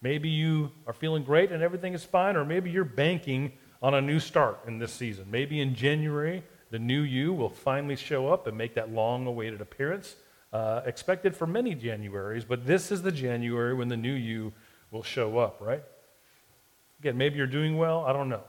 Maybe 0.00 0.28
you 0.28 0.70
are 0.86 0.92
feeling 0.92 1.24
great 1.24 1.50
and 1.50 1.60
everything 1.60 1.92
is 1.92 2.04
fine, 2.04 2.36
or 2.36 2.44
maybe 2.44 2.70
you're 2.70 2.84
banking 2.84 3.52
on 3.82 3.94
a 3.94 4.00
new 4.00 4.20
start 4.20 4.60
in 4.68 4.78
this 4.78 4.92
season. 4.92 5.26
Maybe 5.28 5.60
in 5.60 5.74
January, 5.74 6.44
the 6.70 6.78
new 6.78 7.00
you 7.00 7.32
will 7.32 7.48
finally 7.48 7.96
show 7.96 8.28
up 8.28 8.46
and 8.46 8.56
make 8.56 8.74
that 8.74 8.92
long 8.92 9.26
awaited 9.26 9.60
appearance. 9.60 10.14
Uh, 10.52 10.82
expected 10.86 11.34
for 11.34 11.48
many 11.48 11.74
Januaries, 11.74 12.46
but 12.46 12.64
this 12.64 12.92
is 12.92 13.02
the 13.02 13.10
January 13.10 13.74
when 13.74 13.88
the 13.88 13.96
new 13.96 14.12
you 14.12 14.52
will 14.92 15.02
show 15.02 15.38
up, 15.38 15.60
right? 15.60 15.82
Again, 17.00 17.16
maybe 17.16 17.38
you're 17.38 17.48
doing 17.48 17.76
well, 17.76 18.04
I 18.04 18.12
don't 18.12 18.28
know. 18.28 18.44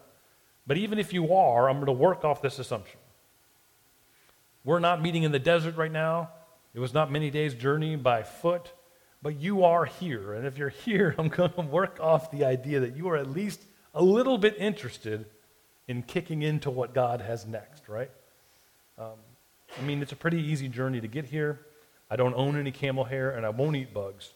But 0.67 0.77
even 0.77 0.99
if 0.99 1.13
you 1.13 1.33
are, 1.33 1.67
I'm 1.67 1.77
going 1.77 1.87
to 1.87 1.93
work 1.93 2.23
off 2.23 2.43
this 2.43 2.59
assumption. 2.59 2.99
We're 4.65 4.79
not 4.79 5.01
meeting 5.01 5.23
in 5.23 5.31
the 5.31 5.39
desert 5.39 5.77
right 5.77 5.91
now. 5.91 6.31
It 6.73 6.79
was 6.79 6.93
not 6.93 7.11
many 7.11 7.29
days' 7.29 7.53
journey 7.53 7.95
by 7.95 8.23
foot, 8.23 8.73
but 9.21 9.39
you 9.39 9.63
are 9.63 9.85
here. 9.85 10.33
And 10.33 10.45
if 10.45 10.57
you're 10.57 10.69
here, 10.69 11.15
I'm 11.19 11.29
going 11.29 11.53
to 11.53 11.61
work 11.61 11.99
off 12.01 12.31
the 12.31 12.43
idea 12.43 12.81
that 12.81 12.97
you 12.97 13.07
are 13.09 13.15
at 13.15 13.29
least 13.29 13.61
a 13.93 14.03
little 14.03 14.37
bit 14.37 14.57
interested 14.57 15.25
in 15.87 16.01
kicking 16.01 16.41
into 16.41 16.71
what 16.71 16.93
God 16.93 17.21
has 17.21 17.45
next, 17.45 17.87
right? 17.87 18.09
Um, 18.97 19.13
I 19.79 19.83
mean, 19.83 20.01
it's 20.01 20.11
a 20.11 20.15
pretty 20.15 20.41
easy 20.41 20.67
journey 20.67 20.99
to 20.99 21.07
get 21.07 21.25
here. 21.25 21.59
I 22.09 22.15
don't 22.15 22.33
own 22.33 22.57
any 22.57 22.71
camel 22.71 23.03
hair 23.03 23.31
and 23.31 23.45
I 23.45 23.49
won't 23.49 23.75
eat 23.75 23.93
bugs. 23.93 24.31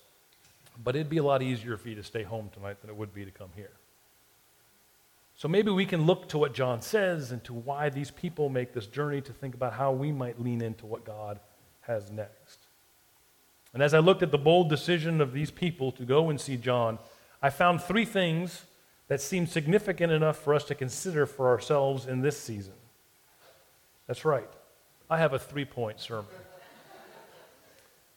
But 0.81 0.95
it'd 0.95 1.09
be 1.09 1.17
a 1.17 1.23
lot 1.23 1.41
easier 1.41 1.75
for 1.75 1.89
you 1.89 1.95
to 1.95 2.03
stay 2.03 2.23
home 2.23 2.49
tonight 2.53 2.81
than 2.81 2.89
it 2.89 2.95
would 2.95 3.13
be 3.13 3.25
to 3.25 3.31
come 3.31 3.49
here. 3.55 3.71
So 5.39 5.47
maybe 5.47 5.71
we 5.71 5.85
can 5.85 6.05
look 6.05 6.27
to 6.29 6.37
what 6.37 6.53
John 6.53 6.81
says 6.81 7.31
and 7.31 7.41
to 7.45 7.53
why 7.53 7.87
these 7.87 8.11
people 8.11 8.49
make 8.49 8.73
this 8.73 8.87
journey 8.87 9.21
to 9.21 9.31
think 9.31 9.55
about 9.55 9.71
how 9.71 9.93
we 9.93 10.11
might 10.11 10.37
lean 10.37 10.61
into 10.61 10.85
what 10.85 11.05
God 11.05 11.39
has 11.79 12.11
next. 12.11 12.67
And 13.73 13.81
as 13.81 13.93
I 13.93 13.99
looked 13.99 14.21
at 14.21 14.31
the 14.31 14.37
bold 14.37 14.67
decision 14.67 15.21
of 15.21 15.31
these 15.31 15.49
people 15.49 15.93
to 15.93 16.03
go 16.03 16.29
and 16.29 16.41
see 16.41 16.57
John, 16.57 16.99
I 17.41 17.51
found 17.51 17.81
three 17.81 18.03
things 18.03 18.65
that 19.07 19.21
seems 19.21 19.49
significant 19.49 20.11
enough 20.11 20.35
for 20.35 20.53
us 20.53 20.65
to 20.65 20.75
consider 20.75 21.25
for 21.25 21.47
ourselves 21.47 22.05
in 22.05 22.19
this 22.19 22.37
season. 22.37 22.73
That's 24.07 24.25
right. 24.25 24.49
I 25.09 25.19
have 25.19 25.31
a 25.31 25.39
three 25.39 25.63
point 25.63 26.01
sermon. 26.01 26.25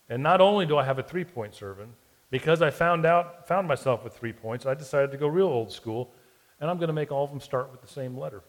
And 0.09 0.25
not 0.25 0.41
only 0.41 0.67
do 0.67 0.77
I 0.77 0.83
have 0.83 0.99
a 0.99 1.05
three 1.05 1.25
point 1.25 1.55
sermon, 1.55 1.91
because 2.33 2.63
I 2.63 2.71
found 2.71 3.07
out, 3.07 3.47
found 3.47 3.69
myself 3.69 4.03
with 4.03 4.13
three 4.13 4.33
points, 4.33 4.67
I 4.67 4.75
decided 4.75 5.13
to 5.13 5.19
go 5.19 5.29
real 5.29 5.47
old 5.47 5.71
school, 5.71 6.11
and 6.63 6.71
I'm 6.71 6.79
going 6.79 6.89
to 6.89 6.95
make 6.95 7.11
all 7.11 7.25
of 7.25 7.31
them 7.31 7.41
start 7.41 7.73
with 7.73 7.83
the 7.83 7.89
same 7.89 8.17
letter. 8.17 8.41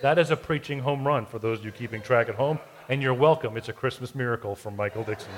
that 0.00 0.16
is 0.16 0.30
a 0.30 0.36
preaching 0.36 0.78
home 0.78 1.04
run 1.04 1.26
for 1.26 1.40
those 1.40 1.58
of 1.58 1.64
you 1.64 1.72
keeping 1.72 2.00
track 2.00 2.28
at 2.28 2.36
home, 2.36 2.60
and 2.88 3.02
you're 3.02 3.12
welcome. 3.12 3.56
It's 3.56 3.68
a 3.68 3.72
Christmas 3.72 4.14
miracle 4.14 4.54
from 4.54 4.76
Michael 4.76 5.02
Dixon. 5.02 5.32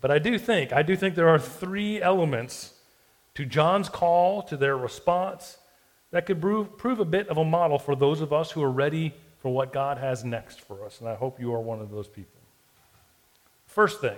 But 0.00 0.10
I 0.10 0.18
do 0.18 0.36
think, 0.36 0.72
I 0.72 0.82
do 0.82 0.96
think 0.96 1.14
there 1.14 1.28
are 1.28 1.38
three 1.38 2.02
elements 2.02 2.74
to 3.34 3.46
John's 3.46 3.88
call, 3.88 4.42
to 4.42 4.56
their 4.56 4.76
response, 4.76 5.58
that 6.10 6.26
could 6.26 6.40
prove, 6.40 6.76
prove 6.76 6.98
a 6.98 7.04
bit 7.04 7.28
of 7.28 7.36
a 7.36 7.44
model 7.44 7.78
for 7.78 7.94
those 7.94 8.20
of 8.20 8.32
us 8.32 8.50
who 8.50 8.60
are 8.64 8.72
ready 8.72 9.14
for 9.38 9.52
what 9.52 9.72
God 9.72 9.96
has 9.98 10.24
next 10.24 10.60
for 10.60 10.84
us. 10.84 10.98
And 10.98 11.08
I 11.08 11.14
hope 11.14 11.38
you 11.38 11.54
are 11.54 11.60
one 11.60 11.80
of 11.80 11.92
those 11.92 12.08
people. 12.08 12.40
First 13.66 14.00
thing, 14.00 14.16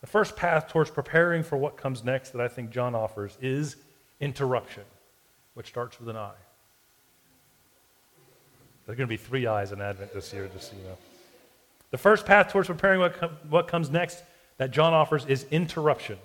the 0.00 0.08
first 0.08 0.34
path 0.34 0.66
towards 0.66 0.90
preparing 0.90 1.44
for 1.44 1.56
what 1.56 1.76
comes 1.76 2.02
next 2.02 2.30
that 2.30 2.40
I 2.40 2.48
think 2.48 2.70
John 2.70 2.96
offers 2.96 3.38
is 3.40 3.76
interruption, 4.20 4.84
which 5.54 5.68
starts 5.68 5.98
with 5.98 6.08
an 6.08 6.16
I. 6.16 6.32
There's 8.86 8.96
going 8.96 9.06
to 9.06 9.12
be 9.12 9.18
three 9.18 9.46
I's 9.46 9.72
in 9.72 9.80
Advent 9.80 10.14
this 10.14 10.32
year, 10.32 10.48
just 10.52 10.70
so 10.70 10.76
you 10.76 10.82
know. 10.84 10.96
The 11.90 11.98
first 11.98 12.26
path 12.26 12.50
towards 12.50 12.68
preparing 12.68 13.00
what, 13.00 13.18
com- 13.18 13.36
what 13.48 13.68
comes 13.68 13.90
next 13.90 14.22
that 14.56 14.70
John 14.70 14.94
offers 14.94 15.26
is 15.26 15.46
interruption. 15.50 16.18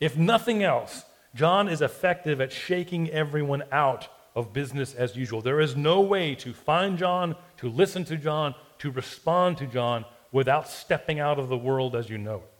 If 0.00 0.16
nothing 0.16 0.62
else, 0.62 1.04
John 1.34 1.68
is 1.68 1.82
effective 1.82 2.40
at 2.40 2.52
shaking 2.52 3.10
everyone 3.10 3.62
out 3.70 4.08
of 4.34 4.52
business 4.52 4.94
as 4.94 5.16
usual. 5.16 5.40
There 5.40 5.60
is 5.60 5.76
no 5.76 6.00
way 6.00 6.34
to 6.36 6.52
find 6.52 6.98
John, 6.98 7.36
to 7.58 7.68
listen 7.70 8.04
to 8.06 8.16
John, 8.16 8.54
to 8.78 8.90
respond 8.90 9.58
to 9.58 9.66
John 9.66 10.04
without 10.32 10.68
stepping 10.68 11.20
out 11.20 11.38
of 11.38 11.48
the 11.48 11.56
world 11.56 11.96
as 11.96 12.10
you 12.10 12.18
know 12.18 12.36
it. 12.36 12.52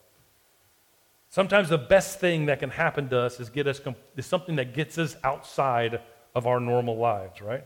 Sometimes 1.37 1.69
the 1.69 1.77
best 1.77 2.19
thing 2.19 2.47
that 2.47 2.61
can 2.61 2.71
happen 2.71 3.11
to 3.11 3.19
us 3.19 3.41
is 3.41 3.51
get 3.51 3.67
us 3.67 3.79
is 4.17 4.25
something 4.25 4.57
that 4.57 4.73
gets 4.73 4.97
us 4.97 5.17
outside 5.23 6.01
of 6.35 6.47
our 6.47 6.59
normal 6.59 6.97
lives, 6.97 7.43
right? 7.43 7.63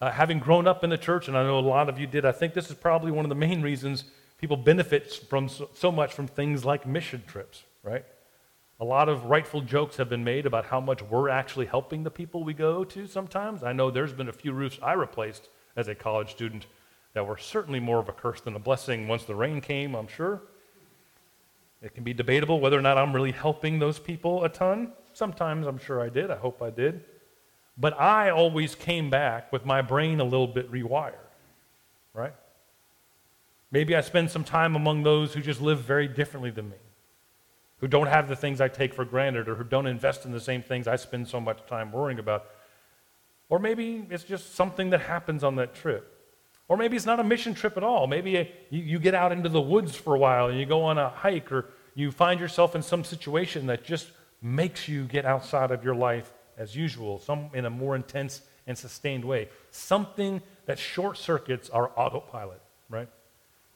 Uh, 0.00 0.12
having 0.12 0.38
grown 0.38 0.68
up 0.68 0.84
in 0.84 0.90
the 0.90 0.96
church, 0.96 1.26
and 1.26 1.36
I 1.36 1.42
know 1.42 1.58
a 1.58 1.70
lot 1.76 1.88
of 1.88 1.98
you 1.98 2.06
did, 2.06 2.24
I 2.24 2.30
think 2.30 2.54
this 2.54 2.70
is 2.70 2.76
probably 2.76 3.10
one 3.10 3.24
of 3.24 3.30
the 3.30 3.34
main 3.34 3.62
reasons 3.62 4.04
people 4.38 4.56
benefit 4.56 5.12
from 5.28 5.48
so, 5.48 5.70
so 5.74 5.90
much 5.90 6.14
from 6.14 6.28
things 6.28 6.64
like 6.64 6.86
mission 6.86 7.24
trips, 7.26 7.64
right? 7.82 8.04
A 8.78 8.84
lot 8.84 9.08
of 9.08 9.24
rightful 9.24 9.62
jokes 9.62 9.96
have 9.96 10.08
been 10.08 10.22
made 10.22 10.46
about 10.46 10.66
how 10.66 10.78
much 10.78 11.02
we're 11.02 11.30
actually 11.30 11.66
helping 11.66 12.04
the 12.04 12.12
people 12.12 12.44
we 12.44 12.54
go 12.54 12.84
to 12.84 13.08
sometimes. 13.08 13.64
I 13.64 13.72
know 13.72 13.90
there's 13.90 14.12
been 14.12 14.28
a 14.28 14.32
few 14.32 14.52
roofs 14.52 14.78
I 14.80 14.92
replaced 14.92 15.48
as 15.74 15.88
a 15.88 15.96
college 15.96 16.30
student 16.30 16.66
that 17.14 17.26
were 17.26 17.38
certainly 17.38 17.80
more 17.80 17.98
of 17.98 18.08
a 18.08 18.12
curse 18.12 18.40
than 18.40 18.54
a 18.54 18.60
blessing 18.60 19.08
once 19.08 19.24
the 19.24 19.34
rain 19.34 19.60
came, 19.60 19.96
I'm 19.96 20.06
sure. 20.06 20.42
It 21.82 21.94
can 21.94 22.04
be 22.04 22.14
debatable 22.14 22.60
whether 22.60 22.78
or 22.78 22.82
not 22.82 22.96
I'm 22.96 23.12
really 23.12 23.32
helping 23.32 23.78
those 23.78 23.98
people 23.98 24.44
a 24.44 24.48
ton. 24.48 24.92
Sometimes 25.12 25.66
I'm 25.66 25.78
sure 25.78 26.00
I 26.00 26.08
did. 26.08 26.30
I 26.30 26.36
hope 26.36 26.62
I 26.62 26.70
did. 26.70 27.04
But 27.76 27.98
I 28.00 28.30
always 28.30 28.74
came 28.74 29.10
back 29.10 29.52
with 29.52 29.64
my 29.64 29.82
brain 29.82 30.20
a 30.20 30.24
little 30.24 30.46
bit 30.46 30.70
rewired, 30.70 31.14
right? 32.14 32.34
Maybe 33.70 33.96
I 33.96 34.02
spend 34.02 34.30
some 34.30 34.44
time 34.44 34.76
among 34.76 35.02
those 35.02 35.32
who 35.34 35.40
just 35.40 35.60
live 35.60 35.80
very 35.80 36.06
differently 36.06 36.50
than 36.50 36.68
me, 36.68 36.76
who 37.78 37.88
don't 37.88 38.06
have 38.06 38.28
the 38.28 38.36
things 38.36 38.60
I 38.60 38.68
take 38.68 38.94
for 38.94 39.04
granted, 39.04 39.48
or 39.48 39.54
who 39.54 39.64
don't 39.64 39.86
invest 39.86 40.24
in 40.24 40.32
the 40.32 40.40
same 40.40 40.62
things 40.62 40.86
I 40.86 40.96
spend 40.96 41.26
so 41.26 41.40
much 41.40 41.66
time 41.66 41.90
worrying 41.90 42.18
about. 42.18 42.44
Or 43.48 43.58
maybe 43.58 44.06
it's 44.10 44.24
just 44.24 44.54
something 44.54 44.90
that 44.90 45.00
happens 45.00 45.42
on 45.42 45.56
that 45.56 45.74
trip. 45.74 46.21
Or 46.68 46.76
maybe 46.76 46.96
it's 46.96 47.06
not 47.06 47.20
a 47.20 47.24
mission 47.24 47.54
trip 47.54 47.76
at 47.76 47.82
all. 47.82 48.06
Maybe 48.06 48.48
you, 48.70 48.82
you 48.82 48.98
get 48.98 49.14
out 49.14 49.32
into 49.32 49.48
the 49.48 49.60
woods 49.60 49.94
for 49.94 50.14
a 50.14 50.18
while 50.18 50.48
and 50.48 50.58
you 50.58 50.66
go 50.66 50.84
on 50.84 50.98
a 50.98 51.08
hike, 51.08 51.52
or 51.52 51.66
you 51.94 52.10
find 52.10 52.40
yourself 52.40 52.74
in 52.74 52.82
some 52.82 53.04
situation 53.04 53.66
that 53.66 53.84
just 53.84 54.10
makes 54.40 54.88
you 54.88 55.04
get 55.04 55.24
outside 55.24 55.70
of 55.70 55.84
your 55.84 55.94
life 55.94 56.32
as 56.56 56.74
usual, 56.76 57.18
some 57.18 57.50
in 57.54 57.64
a 57.64 57.70
more 57.70 57.96
intense 57.96 58.42
and 58.66 58.76
sustained 58.76 59.24
way. 59.24 59.48
Something 59.70 60.42
that 60.66 60.78
short 60.78 61.18
circuits 61.18 61.70
our 61.70 61.90
autopilot, 61.96 62.60
right? 62.88 63.08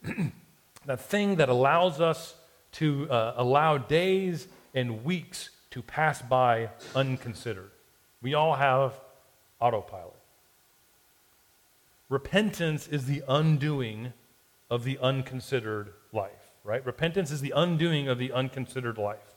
that 0.85 1.01
thing 1.01 1.35
that 1.35 1.49
allows 1.49 1.99
us 1.99 2.35
to 2.73 3.09
uh, 3.09 3.33
allow 3.37 3.77
days 3.77 4.47
and 4.73 5.03
weeks 5.03 5.49
to 5.71 5.81
pass 5.81 6.21
by 6.21 6.69
unconsidered. 6.95 7.71
We 8.21 8.33
all 8.33 8.55
have 8.55 8.99
autopilot. 9.59 10.16
Repentance 12.09 12.87
is 12.87 13.05
the 13.05 13.23
undoing 13.27 14.13
of 14.69 14.83
the 14.83 14.97
unconsidered 15.01 15.93
life, 16.13 16.51
right? 16.63 16.85
Repentance 16.85 17.31
is 17.31 17.41
the 17.41 17.53
undoing 17.55 18.07
of 18.07 18.17
the 18.17 18.31
unconsidered 18.31 18.97
life. 18.97 19.35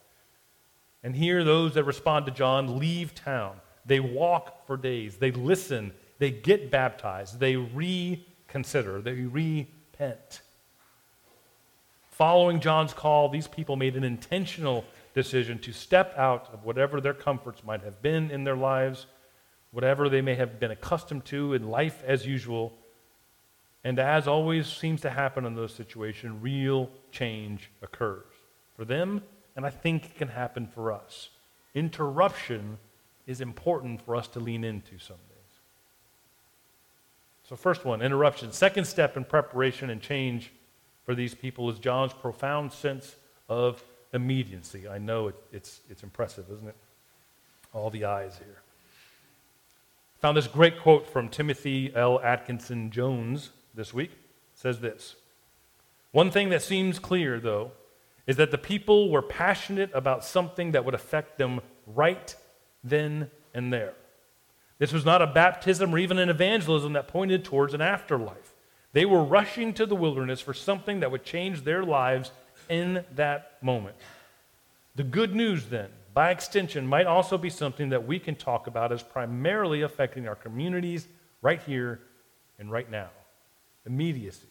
And 1.03 1.17
here, 1.17 1.43
those 1.43 1.75
that 1.75 1.85
respond 1.85 2.27
to 2.27 2.33
John 2.33 2.79
leave 2.79 3.15
town. 3.15 3.61
They 3.87 4.01
walk 4.01 4.67
for 4.67 4.77
days. 4.77 5.17
They 5.17 5.31
listen. 5.31 5.93
They 6.19 6.31
get 6.31 6.71
baptized. 6.71 7.41
They 7.41 7.57
reconsider. 7.57 9.01
They 9.01 9.23
repent. 9.23 10.43
Following 12.11 12.61
John's 12.61 12.93
call, 12.93 13.31
these 13.31 13.49
people 13.49 13.77
made 13.77 13.97
an 13.97 14.05
intentional 14.05 14.85
decision 15.15 15.59
to 15.61 15.73
step 15.73 16.13
out 16.19 16.51
of 16.53 16.65
whatever 16.65 17.01
their 17.01 17.15
comforts 17.15 17.65
might 17.65 17.83
have 17.83 18.03
been 18.03 18.31
in 18.31 18.45
their 18.45 18.57
lives 18.57 19.07
whatever 19.73 20.09
they 20.09 20.21
may 20.21 20.35
have 20.35 20.59
been 20.59 20.71
accustomed 20.71 21.25
to 21.27 21.55
in 21.55 21.69
life 21.69 22.03
as 22.07 22.27
usual. 22.27 22.73
And 23.85 23.99
as 23.99 24.27
always 24.29 24.67
seems 24.67 25.01
to 25.03 25.11
happen 25.11 25.45
in 25.45 25.55
those 25.55 25.75
situations, 25.75 26.43
real 26.43 26.91
change 27.13 27.71
occurs 27.83 28.27
for 28.77 28.85
them, 28.85 29.23
and 29.57 29.65
I 29.65 29.71
think 29.71 30.07
it 30.07 30.17
can 30.17 30.29
happen 30.29 30.67
for 30.67 30.93
us. 30.93 31.31
Interruption 31.75 32.79
is 33.27 33.41
important 33.41 34.03
for 34.03 34.17
us 34.17 34.27
to 34.29 34.41
lean 34.41 34.65
into 34.65 34.99
some 34.99 35.17
days. 35.17 35.53
So, 37.49 37.57
first 37.57 37.85
one, 37.85 38.03
interruption. 38.03 38.53
Second 38.53 38.85
step 38.87 39.17
in 39.17 39.25
preparation 39.25 39.91
and 39.91 40.01
change 40.01 40.53
for 41.05 41.15
these 41.15 41.35
people 41.35 41.69
is 41.71 41.79
John's 41.79 42.13
profound 42.13 42.73
sense 42.73 43.17
of 43.49 43.83
immediacy. 44.13 44.89
I 44.89 44.99
know 44.99 45.29
it, 45.29 45.35
it's, 45.53 45.81
it's 45.89 46.03
impressive, 46.03 46.47
isn't 46.53 46.69
it? 46.69 46.77
All 47.73 47.91
the 47.91 48.05
I's 48.05 48.37
here. 48.39 48.63
Found 50.21 50.37
this 50.37 50.47
great 50.47 50.79
quote 50.81 51.07
from 51.07 51.31
Timothy 51.31 51.93
L. 51.95 52.21
Atkinson 52.21 52.91
Jones 52.91 53.51
this 53.75 53.95
week. 53.95 54.11
It 54.11 54.19
says 54.59 54.81
this 54.81 55.17
One 56.13 56.31
thing 56.31 56.51
that 56.51 56.63
seems 56.63 56.99
clear, 56.99 57.41
though, 57.41 57.73
is 58.27 58.37
that 58.37 58.51
the 58.51 58.59
people 58.59 59.11
were 59.11 59.23
passionate 59.23 59.91
about 59.95 60.25
something 60.25 60.73
that 60.73 60.85
would 60.85 60.95
affect 60.95 61.39
them 61.39 61.61
right 61.87 62.35
then 62.85 63.31
and 63.55 63.73
there. 63.73 63.95
This 64.79 64.93
was 64.93 65.07
not 65.07 65.23
a 65.23 65.27
baptism 65.27 65.95
or 65.95 65.99
even 65.99 66.19
an 66.19 66.29
evangelism 66.29 66.93
that 66.93 67.09
pointed 67.09 67.43
towards 67.43 67.73
an 67.73 67.81
afterlife. 67.81 68.53
They 68.93 69.07
were 69.07 69.25
rushing 69.25 69.73
to 69.75 69.87
the 69.87 69.97
wilderness 69.97 70.41
for 70.41 70.53
something 70.53 71.01
that 71.01 71.11
would 71.11 71.25
change 71.25 71.65
their 71.65 71.83
lives 71.83 72.31
in 72.69 73.05
that 73.15 73.63
moment. 73.63 73.97
The 74.97 75.05
good 75.05 75.35
news, 75.35 75.67
then, 75.67 75.89
by 76.13 76.31
extension, 76.31 76.87
might 76.87 77.07
also 77.07 77.39
be 77.39 77.51
something 77.51 77.91
that 77.91 78.07
we 78.07 78.19
can 78.19 78.35
talk 78.35 78.67
about 78.67 78.93
as 78.93 79.03
primarily 79.03 79.83
affecting 79.83 80.27
our 80.27 80.35
communities 80.35 81.07
right 81.43 81.63
here 81.63 82.01
and 82.59 82.71
right 82.71 82.91
now 82.91 83.11
immediacy. 83.87 84.49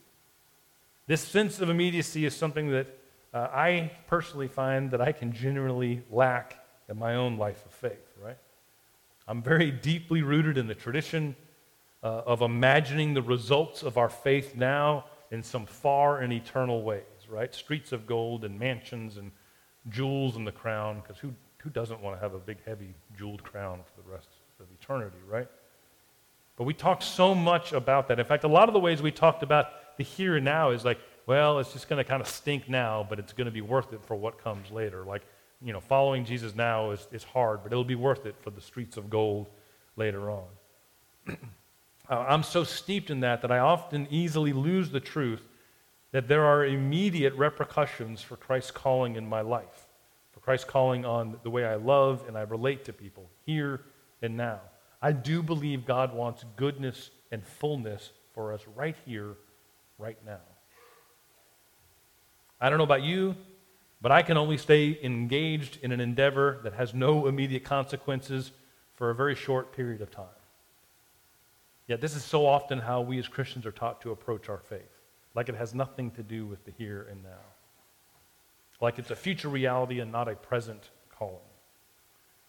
This 1.07 1.21
sense 1.21 1.61
of 1.61 1.69
immediacy 1.69 2.25
is 2.25 2.35
something 2.35 2.71
that 2.71 2.87
uh, 3.33 3.47
I 3.51 3.91
personally 4.07 4.47
find 4.47 4.91
that 4.91 5.01
I 5.01 5.11
can 5.11 5.31
generally 5.33 6.03
lack 6.09 6.63
in 6.87 6.97
my 6.97 7.15
own 7.15 7.37
life 7.37 7.65
of 7.65 7.71
faith, 7.71 8.13
right? 8.23 8.37
I'm 9.27 9.43
very 9.43 9.69
deeply 9.69 10.23
rooted 10.23 10.57
in 10.57 10.67
the 10.67 10.75
tradition 10.75 11.35
uh, 12.01 12.21
of 12.25 12.41
imagining 12.41 13.13
the 13.13 13.21
results 13.21 13.83
of 13.83 13.97
our 13.97 14.09
faith 14.09 14.55
now 14.55 15.05
in 15.31 15.43
some 15.43 15.65
far 15.65 16.19
and 16.19 16.33
eternal 16.33 16.81
ways, 16.81 17.03
right? 17.29 17.53
Streets 17.53 17.91
of 17.91 18.07
gold 18.07 18.43
and 18.43 18.57
mansions 18.57 19.17
and 19.17 19.31
jewels 19.89 20.35
in 20.35 20.45
the 20.45 20.51
crown, 20.51 21.01
because 21.01 21.17
who, 21.19 21.33
who 21.59 21.69
doesn't 21.69 22.01
want 22.01 22.15
to 22.15 22.21
have 22.21 22.33
a 22.33 22.39
big, 22.39 22.57
heavy, 22.65 22.93
jeweled 23.17 23.43
crown 23.43 23.79
for 23.95 24.01
the 24.01 24.09
rest 24.09 24.27
of 24.59 24.65
eternity, 24.81 25.17
right? 25.27 25.47
But 26.57 26.65
we 26.65 26.73
talk 26.73 27.01
so 27.01 27.33
much 27.33 27.71
about 27.71 28.07
that. 28.09 28.19
In 28.19 28.25
fact, 28.25 28.43
a 28.43 28.47
lot 28.49 28.67
of 28.67 28.73
the 28.73 28.79
ways 28.79 29.01
we 29.01 29.11
talked 29.11 29.43
about 29.43 29.97
the 29.97 30.03
here 30.03 30.37
and 30.37 30.45
now 30.45 30.71
is 30.71 30.83
like, 30.83 30.99
well, 31.25 31.59
it's 31.59 31.73
just 31.73 31.87
going 31.87 32.03
to 32.03 32.09
kind 32.09 32.21
of 32.21 32.27
stink 32.27 32.67
now, 32.67 33.05
but 33.07 33.19
it's 33.19 33.33
going 33.33 33.45
to 33.45 33.51
be 33.51 33.61
worth 33.61 33.93
it 33.93 34.03
for 34.03 34.15
what 34.15 34.43
comes 34.43 34.71
later. 34.71 35.05
Like, 35.05 35.21
you 35.61 35.73
know, 35.73 35.79
following 35.79 36.25
Jesus 36.25 36.55
now 36.55 36.91
is, 36.91 37.07
is 37.11 37.23
hard, 37.23 37.63
but 37.63 37.71
it'll 37.71 37.83
be 37.83 37.95
worth 37.95 38.25
it 38.25 38.35
for 38.41 38.49
the 38.49 38.61
streets 38.61 38.97
of 38.97 39.09
gold 39.09 39.47
later 39.95 40.31
on. 40.31 40.47
I'm 42.09 42.43
so 42.43 42.63
steeped 42.63 43.09
in 43.09 43.19
that 43.19 43.41
that 43.41 43.51
I 43.51 43.59
often 43.59 44.07
easily 44.09 44.53
lose 44.53 44.89
the 44.89 44.99
truth 44.99 45.43
that 46.11 46.27
there 46.27 46.43
are 46.43 46.65
immediate 46.65 47.35
repercussions 47.35 48.21
for 48.21 48.35
Christ's 48.35 48.71
calling 48.71 49.15
in 49.15 49.29
my 49.29 49.41
life. 49.41 49.88
Christ's 50.49 50.65
calling 50.65 51.05
on 51.05 51.37
the 51.43 51.49
way 51.51 51.63
I 51.63 51.75
love 51.75 52.23
and 52.27 52.35
I 52.35 52.41
relate 52.41 52.85
to 52.85 52.91
people 52.91 53.29
here 53.45 53.81
and 54.23 54.35
now. 54.35 54.61
I 54.99 55.11
do 55.11 55.43
believe 55.43 55.85
God 55.85 56.11
wants 56.11 56.43
goodness 56.55 57.11
and 57.31 57.45
fullness 57.45 58.09
for 58.33 58.51
us 58.51 58.61
right 58.75 58.95
here, 59.05 59.35
right 59.99 60.17
now. 60.25 60.41
I 62.59 62.67
don't 62.67 62.79
know 62.79 62.83
about 62.83 63.03
you, 63.03 63.35
but 64.01 64.11
I 64.11 64.23
can 64.23 64.37
only 64.37 64.57
stay 64.57 64.97
engaged 65.03 65.77
in 65.83 65.91
an 65.91 65.99
endeavor 65.99 66.61
that 66.63 66.73
has 66.73 66.95
no 66.95 67.27
immediate 67.27 67.63
consequences 67.63 68.49
for 68.95 69.11
a 69.11 69.15
very 69.15 69.35
short 69.35 69.71
period 69.71 70.01
of 70.01 70.09
time. 70.09 70.25
Yet, 71.85 72.01
this 72.01 72.15
is 72.15 72.23
so 72.23 72.47
often 72.47 72.79
how 72.79 73.01
we 73.01 73.19
as 73.19 73.27
Christians 73.27 73.67
are 73.67 73.71
taught 73.71 74.01
to 74.01 74.09
approach 74.09 74.49
our 74.49 74.57
faith, 74.57 74.97
like 75.35 75.47
it 75.47 75.53
has 75.53 75.75
nothing 75.75 76.09
to 76.09 76.23
do 76.23 76.47
with 76.47 76.65
the 76.65 76.71
here 76.71 77.07
and 77.11 77.21
now, 77.21 77.45
like 78.81 78.99
it's 78.99 79.11
a 79.11 79.15
future 79.15 79.49
reality 79.49 79.99
and 79.99 80.11
not 80.11 80.27
a 80.27 80.35
present 80.35 80.89
calling. 81.17 81.35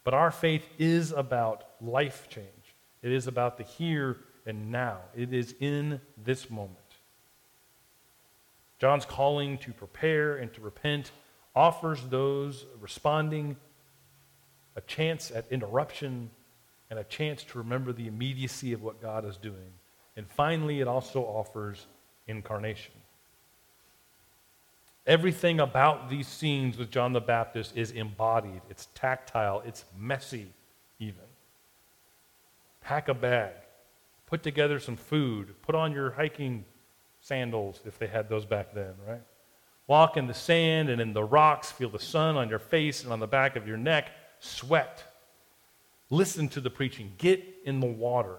But 0.05 0.15
our 0.15 0.31
faith 0.31 0.67
is 0.79 1.13
about 1.13 1.65
life 1.81 2.29
change, 2.29 2.47
it 3.03 3.13
is 3.13 3.27
about 3.27 3.59
the 3.59 3.65
here 3.65 4.19
and 4.47 4.73
now, 4.73 4.99
it 5.15 5.33
is 5.33 5.55
in 5.61 6.01
this 6.17 6.51
moment. 6.51 6.79
John's 8.79 9.05
calling 9.05 9.59
to 9.59 9.73
prepare 9.73 10.37
and 10.37 10.53
to 10.55 10.61
repent 10.63 11.13
offers 11.55 12.01
those 12.09 12.65
responding 12.81 13.57
a 14.77 14.81
chance 14.81 15.31
at 15.31 15.45
interruption 15.51 16.31
and 16.89 16.99
a 16.99 17.05
chance 17.05 17.45
to 17.45 17.59
remember 17.59 17.93
the 17.93 18.07
immediacy 18.07 18.73
of 18.73 18.83
what 18.83 19.03
God 19.03 19.25
is 19.25 19.37
doing. 19.37 19.73
And 20.17 20.27
finally, 20.27 20.81
it 20.81 20.89
also 20.89 21.23
offers 21.23 21.87
incarnation. 22.27 22.93
Everything 25.07 25.61
about 25.61 26.11
these 26.11 26.29
scenes 26.29 26.77
with 26.77 26.91
John 26.91 27.13
the 27.13 27.21
Baptist 27.21 27.77
is 27.77 27.91
embodied, 27.91 28.61
it's 28.69 28.87
tactile, 28.95 29.63
it's 29.65 29.85
messy, 29.99 30.53
even. 30.99 31.25
Pack 32.81 33.09
a 33.09 33.15
bag, 33.15 33.55
put 34.27 34.43
together 34.43 34.79
some 34.79 34.97
food, 34.97 35.55
put 35.63 35.75
on 35.75 35.93
your 35.93 36.11
hiking 36.11 36.65
sandals 37.21 37.81
if 37.87 37.99
they 37.99 38.07
had 38.07 38.29
those 38.29 38.45
back 38.45 38.75
then, 38.75 38.93
right? 39.07 39.23
Walk 39.87 40.17
in 40.17 40.27
the 40.27 40.35
sand 40.35 40.89
and 40.89 41.01
in 41.01 41.13
the 41.13 41.25
rocks, 41.25 41.73
feel 41.73 41.91
the 41.91 41.99
sun 41.99 42.37
on 42.37 42.49
your 42.49 42.59
face 42.59 43.03
and 43.03 43.13
on 43.13 43.21
the 43.21 43.27
back 43.27 43.57
of 43.57 43.67
your 43.67 43.77
neck, 43.77 44.11
sweat. 44.39 45.03
Listen 46.11 46.49
to 46.51 46.61
the 46.61 46.71
preaching, 46.71 47.13
get 47.19 47.43
in 47.65 47.81
the 47.81 47.87
water. 47.87 48.37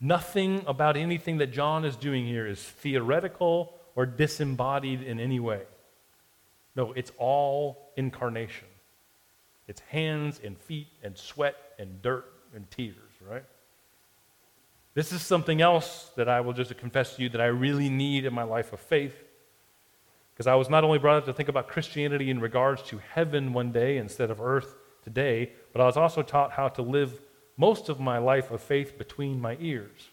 Nothing 0.00 0.62
about 0.66 0.96
anything 0.96 1.38
that 1.38 1.52
John 1.52 1.84
is 1.84 1.96
doing 1.96 2.26
here 2.26 2.46
is 2.46 2.62
theoretical 2.62 3.77
or 3.98 4.06
disembodied 4.06 5.02
in 5.02 5.18
any 5.18 5.40
way. 5.40 5.62
No, 6.76 6.92
it's 6.92 7.10
all 7.18 7.90
incarnation. 7.96 8.68
It's 9.66 9.80
hands 9.80 10.40
and 10.44 10.56
feet 10.56 10.86
and 11.02 11.18
sweat 11.18 11.56
and 11.80 12.00
dirt 12.00 12.24
and 12.54 12.70
tears, 12.70 12.94
right? 13.28 13.42
This 14.94 15.10
is 15.10 15.20
something 15.20 15.60
else 15.60 16.12
that 16.14 16.28
I 16.28 16.42
will 16.42 16.52
just 16.52 16.76
confess 16.78 17.16
to 17.16 17.22
you 17.22 17.28
that 17.30 17.40
I 17.40 17.46
really 17.46 17.88
need 17.88 18.24
in 18.24 18.32
my 18.32 18.44
life 18.44 18.72
of 18.72 18.78
faith. 18.78 19.16
Because 20.32 20.46
I 20.46 20.54
was 20.54 20.70
not 20.70 20.84
only 20.84 21.00
brought 21.00 21.16
up 21.16 21.24
to 21.24 21.32
think 21.32 21.48
about 21.48 21.66
Christianity 21.66 22.30
in 22.30 22.38
regards 22.38 22.82
to 22.82 23.00
heaven 23.14 23.52
one 23.52 23.72
day 23.72 23.96
instead 23.96 24.30
of 24.30 24.40
earth 24.40 24.76
today, 25.02 25.50
but 25.72 25.82
I 25.82 25.86
was 25.86 25.96
also 25.96 26.22
taught 26.22 26.52
how 26.52 26.68
to 26.68 26.82
live 26.82 27.20
most 27.56 27.88
of 27.88 27.98
my 27.98 28.18
life 28.18 28.52
of 28.52 28.62
faith 28.62 28.96
between 28.96 29.40
my 29.40 29.56
ears. 29.58 30.10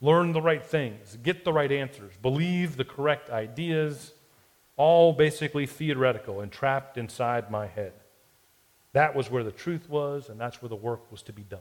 Learn 0.00 0.32
the 0.32 0.42
right 0.42 0.64
things, 0.64 1.16
get 1.22 1.44
the 1.44 1.52
right 1.52 1.72
answers, 1.72 2.12
believe 2.20 2.76
the 2.76 2.84
correct 2.84 3.30
ideas, 3.30 4.12
all 4.76 5.12
basically 5.12 5.66
theoretical 5.66 6.40
and 6.40 6.52
trapped 6.52 6.98
inside 6.98 7.50
my 7.50 7.66
head. 7.66 7.92
That 8.92 9.14
was 9.14 9.30
where 9.30 9.44
the 9.44 9.52
truth 9.52 9.88
was, 9.88 10.28
and 10.28 10.40
that's 10.40 10.60
where 10.60 10.68
the 10.68 10.76
work 10.76 11.10
was 11.10 11.22
to 11.22 11.32
be 11.32 11.42
done. 11.42 11.60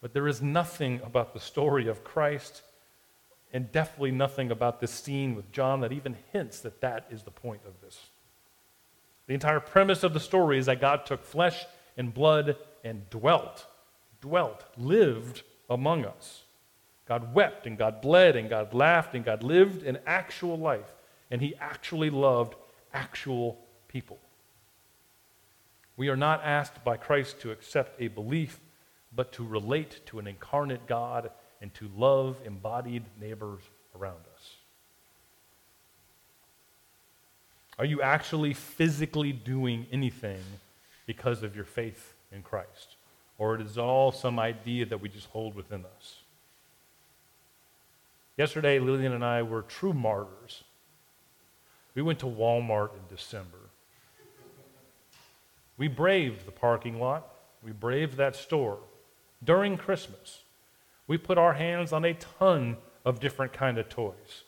But 0.00 0.12
there 0.12 0.28
is 0.28 0.42
nothing 0.42 1.00
about 1.02 1.32
the 1.32 1.40
story 1.40 1.88
of 1.88 2.04
Christ, 2.04 2.62
and 3.52 3.72
definitely 3.72 4.10
nothing 4.10 4.50
about 4.50 4.80
this 4.80 4.90
scene 4.90 5.34
with 5.34 5.50
John 5.50 5.80
that 5.80 5.92
even 5.92 6.16
hints 6.32 6.60
that 6.60 6.80
that 6.82 7.06
is 7.10 7.22
the 7.22 7.30
point 7.30 7.62
of 7.66 7.80
this. 7.80 7.98
The 9.26 9.34
entire 9.34 9.60
premise 9.60 10.02
of 10.02 10.12
the 10.12 10.20
story 10.20 10.58
is 10.58 10.66
that 10.66 10.80
God 10.80 11.06
took 11.06 11.24
flesh 11.24 11.64
and 11.96 12.12
blood 12.12 12.56
and 12.82 13.08
dwelt, 13.08 13.66
dwelt, 14.20 14.64
lived 14.76 15.42
among 15.70 16.04
us. 16.04 16.43
God 17.06 17.34
wept 17.34 17.66
and 17.66 17.76
God 17.76 18.00
bled 18.00 18.36
and 18.36 18.48
God 18.48 18.72
laughed 18.72 19.14
and 19.14 19.24
God 19.24 19.42
lived 19.42 19.82
an 19.82 19.98
actual 20.06 20.58
life, 20.58 20.94
and 21.30 21.40
He 21.40 21.54
actually 21.56 22.10
loved 22.10 22.54
actual 22.92 23.58
people. 23.88 24.18
We 25.96 26.08
are 26.08 26.16
not 26.16 26.42
asked 26.42 26.84
by 26.84 26.96
Christ 26.96 27.40
to 27.40 27.50
accept 27.50 28.00
a 28.00 28.08
belief 28.08 28.58
but 29.14 29.32
to 29.32 29.44
relate 29.44 30.00
to 30.06 30.18
an 30.18 30.26
incarnate 30.26 30.86
God 30.86 31.30
and 31.60 31.72
to 31.74 31.88
love 31.96 32.36
embodied 32.44 33.04
neighbors 33.20 33.60
around 33.96 34.20
us. 34.34 34.56
Are 37.78 37.84
you 37.84 38.02
actually 38.02 38.54
physically 38.54 39.32
doing 39.32 39.86
anything 39.92 40.42
because 41.06 41.42
of 41.42 41.54
your 41.56 41.64
faith 41.64 42.14
in 42.32 42.42
Christ? 42.42 42.96
Or 43.38 43.54
it 43.54 43.60
is 43.60 43.78
all 43.78 44.12
some 44.12 44.38
idea 44.38 44.86
that 44.86 45.00
we 45.00 45.08
just 45.08 45.28
hold 45.28 45.54
within 45.54 45.84
us? 45.96 46.23
Yesterday, 48.36 48.78
Lillian 48.78 49.12
and 49.12 49.24
I 49.24 49.42
were 49.42 49.62
true 49.62 49.92
martyrs. 49.92 50.64
We 51.94 52.02
went 52.02 52.18
to 52.20 52.26
Walmart 52.26 52.90
in 52.94 53.14
December. 53.14 53.58
We 55.76 55.88
braved 55.88 56.46
the 56.46 56.52
parking 56.52 57.00
lot. 57.00 57.28
We 57.62 57.72
braved 57.72 58.16
that 58.16 58.36
store 58.36 58.78
during 59.44 59.76
Christmas, 59.76 60.42
we 61.06 61.18
put 61.18 61.38
our 61.38 61.52
hands 61.52 61.92
on 61.92 62.04
a 62.04 62.14
ton 62.14 62.76
of 63.04 63.20
different 63.20 63.52
kind 63.52 63.78
of 63.78 63.88
toys 63.88 64.44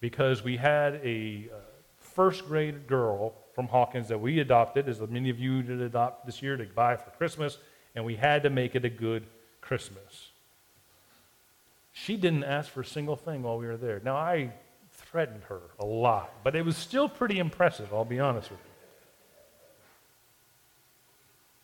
because 0.00 0.44
we 0.44 0.56
had 0.56 1.00
a 1.02 1.48
uh, 1.52 1.56
first 1.98 2.46
grade 2.46 2.86
girl 2.86 3.34
from 3.54 3.66
Hawkins 3.66 4.08
that 4.08 4.20
we 4.20 4.38
adopted, 4.38 4.88
as 4.88 5.00
many 5.00 5.30
of 5.30 5.38
you 5.38 5.62
did 5.62 5.80
adopt 5.80 6.26
this 6.26 6.42
year 6.42 6.56
to 6.56 6.64
buy 6.64 6.96
for 6.96 7.10
Christmas, 7.10 7.58
and 7.94 8.04
we 8.04 8.14
had 8.14 8.42
to 8.44 8.50
make 8.50 8.76
it 8.76 8.84
a 8.84 8.90
good 8.90 9.26
Christmas. 9.60 10.30
She 11.98 12.18
didn't 12.18 12.44
ask 12.44 12.70
for 12.70 12.82
a 12.82 12.84
single 12.84 13.16
thing 13.16 13.42
while 13.42 13.56
we 13.56 13.66
were 13.66 13.78
there. 13.78 14.02
Now, 14.04 14.16
I 14.16 14.52
threatened 14.92 15.44
her 15.44 15.62
a 15.80 15.86
lot, 15.86 16.30
but 16.44 16.54
it 16.54 16.62
was 16.62 16.76
still 16.76 17.08
pretty 17.08 17.38
impressive, 17.38 17.88
I'll 17.90 18.04
be 18.04 18.20
honest 18.20 18.50
with 18.50 18.60
you. 18.60 18.72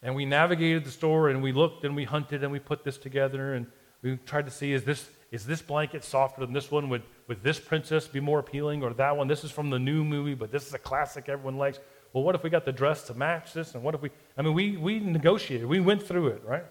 And 0.02 0.14
we 0.14 0.24
navigated 0.24 0.84
the 0.84 0.90
store 0.90 1.28
and 1.28 1.42
we 1.42 1.52
looked 1.52 1.84
and 1.84 1.94
we 1.94 2.04
hunted 2.04 2.42
and 2.42 2.50
we 2.50 2.60
put 2.60 2.82
this 2.82 2.96
together 2.96 3.52
and 3.52 3.66
we 4.00 4.16
tried 4.24 4.46
to 4.46 4.50
see 4.50 4.72
is 4.72 4.84
this, 4.84 5.06
is 5.32 5.44
this 5.44 5.60
blanket 5.60 6.02
softer 6.02 6.40
than 6.40 6.54
this 6.54 6.70
one? 6.70 6.88
Would, 6.88 7.02
would 7.28 7.42
this 7.42 7.60
princess 7.60 8.08
be 8.08 8.18
more 8.18 8.38
appealing 8.38 8.82
or 8.82 8.94
that 8.94 9.14
one? 9.14 9.28
This 9.28 9.44
is 9.44 9.50
from 9.50 9.68
the 9.68 9.78
new 9.78 10.02
movie, 10.02 10.34
but 10.34 10.50
this 10.50 10.66
is 10.66 10.72
a 10.72 10.78
classic 10.78 11.28
everyone 11.28 11.58
likes. 11.58 11.78
Well, 12.14 12.24
what 12.24 12.34
if 12.34 12.42
we 12.42 12.48
got 12.48 12.64
the 12.64 12.72
dress 12.72 13.06
to 13.08 13.14
match 13.14 13.52
this? 13.52 13.74
And 13.74 13.84
what 13.84 13.94
if 13.94 14.00
we, 14.00 14.08
I 14.38 14.40
mean, 14.40 14.54
we, 14.54 14.78
we 14.78 14.98
negotiated, 14.98 15.68
we 15.68 15.80
went 15.80 16.02
through 16.02 16.28
it, 16.28 16.42
right? 16.42 16.64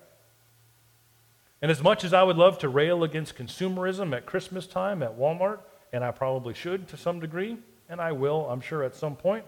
And 1.61 1.69
as 1.69 1.83
much 1.83 2.03
as 2.03 2.13
I 2.13 2.23
would 2.23 2.37
love 2.37 2.57
to 2.59 2.69
rail 2.69 3.03
against 3.03 3.35
consumerism 3.35 4.15
at 4.15 4.25
Christmas 4.25 4.65
time 4.65 5.03
at 5.03 5.17
Walmart, 5.17 5.59
and 5.93 6.03
I 6.03 6.11
probably 6.11 6.53
should 6.53 6.87
to 6.87 6.97
some 6.97 7.19
degree, 7.19 7.57
and 7.89 8.01
I 8.01 8.13
will, 8.13 8.49
I'm 8.49 8.61
sure, 8.61 8.83
at 8.83 8.95
some 8.95 9.15
point, 9.15 9.45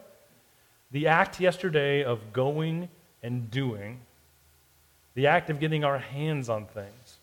the 0.92 1.08
act 1.08 1.40
yesterday 1.40 2.04
of 2.04 2.34
going 2.34 2.90
and 3.24 3.50
doing, 3.50 4.02
the 5.16 5.28
act 5.28 5.50
of 5.50 5.60
getting 5.60 5.84
our 5.84 5.98
hands 5.98 6.50
on 6.50 6.66
things, 6.66 7.18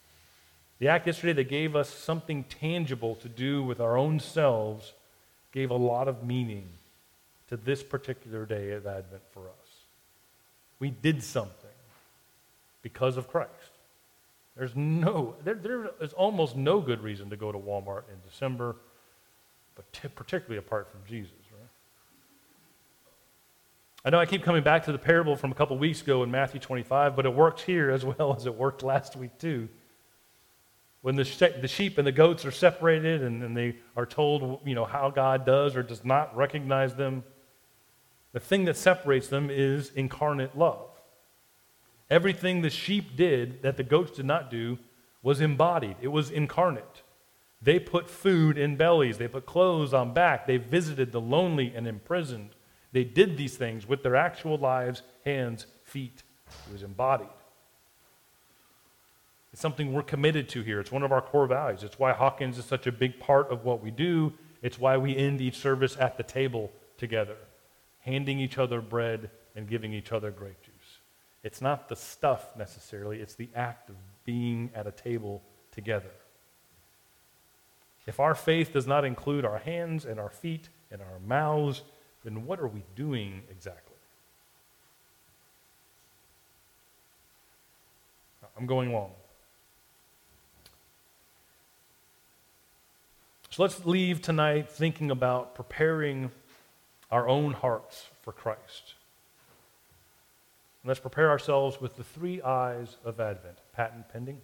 the 0.80 0.88
act 0.88 1.06
yesterday 1.06 1.34
that 1.34 1.48
gave 1.48 1.76
us 1.76 1.88
something 1.88 2.44
tangible 2.44 3.14
to 3.16 3.28
do 3.28 3.62
with 3.62 3.80
our 3.80 3.96
own 3.96 4.18
selves, 4.18 4.94
gave 5.52 5.70
a 5.70 5.76
lot 5.76 6.08
of 6.08 6.24
meaning 6.24 6.68
to 7.48 7.56
this 7.56 7.82
particular 7.82 8.46
day 8.46 8.72
of 8.72 8.86
Advent 8.86 9.22
for 9.32 9.40
us. 9.40 9.68
We 10.78 10.90
did 10.90 11.22
something 11.22 11.54
because 12.82 13.16
of 13.16 13.28
Christ. 13.28 13.50
There's 14.60 14.76
no, 14.76 15.36
there, 15.42 15.54
there 15.54 15.90
is 16.02 16.12
almost 16.12 16.54
no 16.54 16.82
good 16.82 17.02
reason 17.02 17.30
to 17.30 17.36
go 17.38 17.50
to 17.50 17.56
Walmart 17.56 18.02
in 18.12 18.20
December, 18.28 18.76
but 19.74 19.90
t- 19.90 20.08
particularly 20.08 20.58
apart 20.58 20.90
from 20.90 21.00
Jesus. 21.08 21.32
I 24.04 24.10
know 24.10 24.18
I 24.18 24.26
keep 24.26 24.42
coming 24.42 24.62
back 24.62 24.84
to 24.84 24.92
the 24.92 24.98
parable 24.98 25.34
from 25.34 25.50
a 25.50 25.54
couple 25.54 25.78
weeks 25.78 26.02
ago 26.02 26.22
in 26.24 26.30
Matthew 26.30 26.60
25, 26.60 27.16
but 27.16 27.24
it 27.24 27.34
works 27.34 27.62
here 27.62 27.90
as 27.90 28.04
well 28.04 28.36
as 28.36 28.44
it 28.44 28.54
worked 28.54 28.82
last 28.82 29.16
week, 29.16 29.38
too. 29.38 29.70
When 31.00 31.16
the, 31.16 31.24
the 31.62 31.68
sheep 31.68 31.96
and 31.96 32.06
the 32.06 32.12
goats 32.12 32.44
are 32.44 32.50
separated 32.50 33.22
and, 33.22 33.42
and 33.42 33.56
they 33.56 33.76
are 33.96 34.04
told 34.04 34.60
you 34.66 34.74
know, 34.74 34.84
how 34.84 35.08
God 35.08 35.46
does 35.46 35.74
or 35.74 35.82
does 35.82 36.04
not 36.04 36.36
recognize 36.36 36.94
them, 36.94 37.24
the 38.34 38.40
thing 38.40 38.66
that 38.66 38.76
separates 38.76 39.28
them 39.28 39.48
is 39.50 39.90
incarnate 39.96 40.54
love. 40.54 40.89
Everything 42.10 42.60
the 42.60 42.70
sheep 42.70 43.16
did 43.16 43.62
that 43.62 43.76
the 43.76 43.84
goats 43.84 44.16
did 44.16 44.26
not 44.26 44.50
do 44.50 44.78
was 45.22 45.40
embodied, 45.40 45.96
it 46.00 46.08
was 46.08 46.30
incarnate. 46.30 47.02
They 47.62 47.78
put 47.78 48.08
food 48.08 48.56
in 48.58 48.76
bellies, 48.76 49.18
they 49.18 49.28
put 49.28 49.46
clothes 49.46 49.94
on 49.94 50.14
back, 50.14 50.46
they 50.46 50.56
visited 50.56 51.12
the 51.12 51.20
lonely 51.20 51.72
and 51.74 51.86
imprisoned. 51.86 52.50
They 52.92 53.04
did 53.04 53.36
these 53.36 53.56
things 53.56 53.86
with 53.86 54.02
their 54.02 54.16
actual 54.16 54.56
lives, 54.56 55.02
hands, 55.24 55.66
feet. 55.84 56.22
It 56.66 56.72
was 56.72 56.82
embodied. 56.82 57.28
It's 59.52 59.62
something 59.62 59.92
we're 59.92 60.02
committed 60.02 60.48
to 60.50 60.62
here. 60.62 60.80
It's 60.80 60.92
one 60.92 61.02
of 61.02 61.12
our 61.12 61.20
core 61.20 61.46
values. 61.46 61.82
It's 61.82 61.98
why 61.98 62.12
Hawkins 62.12 62.58
is 62.58 62.64
such 62.64 62.86
a 62.86 62.92
big 62.92 63.20
part 63.20 63.50
of 63.50 63.64
what 63.64 63.82
we 63.82 63.90
do 63.90 64.32
It's 64.62 64.78
why 64.78 64.96
we 64.98 65.16
end 65.16 65.40
each 65.40 65.56
service 65.56 65.96
at 65.98 66.16
the 66.16 66.22
table 66.22 66.70
together, 66.98 67.36
handing 68.00 68.38
each 68.38 68.58
other 68.58 68.82
bread 68.82 69.30
and 69.56 69.66
giving 69.66 69.94
each 69.94 70.12
other 70.12 70.30
grape 70.30 70.59
juice. 70.59 70.59
It's 71.42 71.60
not 71.60 71.88
the 71.88 71.96
stuff 71.96 72.56
necessarily, 72.56 73.20
it's 73.20 73.34
the 73.34 73.48
act 73.54 73.88
of 73.88 73.96
being 74.24 74.70
at 74.74 74.86
a 74.86 74.92
table 74.92 75.42
together. 75.72 76.10
If 78.06 78.20
our 78.20 78.34
faith 78.34 78.72
does 78.72 78.86
not 78.86 79.04
include 79.04 79.44
our 79.44 79.58
hands 79.58 80.04
and 80.04 80.18
our 80.18 80.30
feet 80.30 80.68
and 80.90 81.00
our 81.00 81.18
mouths, 81.26 81.82
then 82.24 82.44
what 82.44 82.60
are 82.60 82.66
we 82.66 82.82
doing 82.94 83.42
exactly? 83.50 83.96
I'm 88.58 88.66
going 88.66 88.92
long. 88.92 89.12
So 93.50 93.62
let's 93.62 93.84
leave 93.86 94.20
tonight 94.22 94.70
thinking 94.70 95.10
about 95.10 95.54
preparing 95.54 96.30
our 97.10 97.26
own 97.26 97.52
hearts 97.52 98.06
for 98.22 98.32
Christ. 98.32 98.94
And 100.82 100.88
let's 100.88 101.00
prepare 101.00 101.30
ourselves 101.30 101.80
with 101.80 101.96
the 101.96 102.04
three 102.04 102.40
I's 102.40 102.96
of 103.04 103.20
Advent, 103.20 103.58
patent 103.74 104.08
pending. 104.08 104.40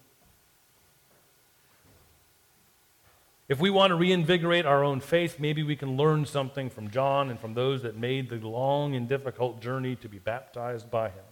If 3.48 3.60
we 3.60 3.70
want 3.70 3.92
to 3.92 3.94
reinvigorate 3.94 4.66
our 4.66 4.82
own 4.82 5.00
faith, 5.00 5.38
maybe 5.38 5.62
we 5.62 5.76
can 5.76 5.96
learn 5.96 6.26
something 6.26 6.68
from 6.68 6.90
John 6.90 7.30
and 7.30 7.38
from 7.38 7.54
those 7.54 7.82
that 7.82 7.96
made 7.96 8.28
the 8.28 8.36
long 8.46 8.96
and 8.96 9.08
difficult 9.08 9.60
journey 9.60 9.94
to 9.96 10.08
be 10.08 10.18
baptized 10.18 10.90
by 10.90 11.10
him. 11.10 11.24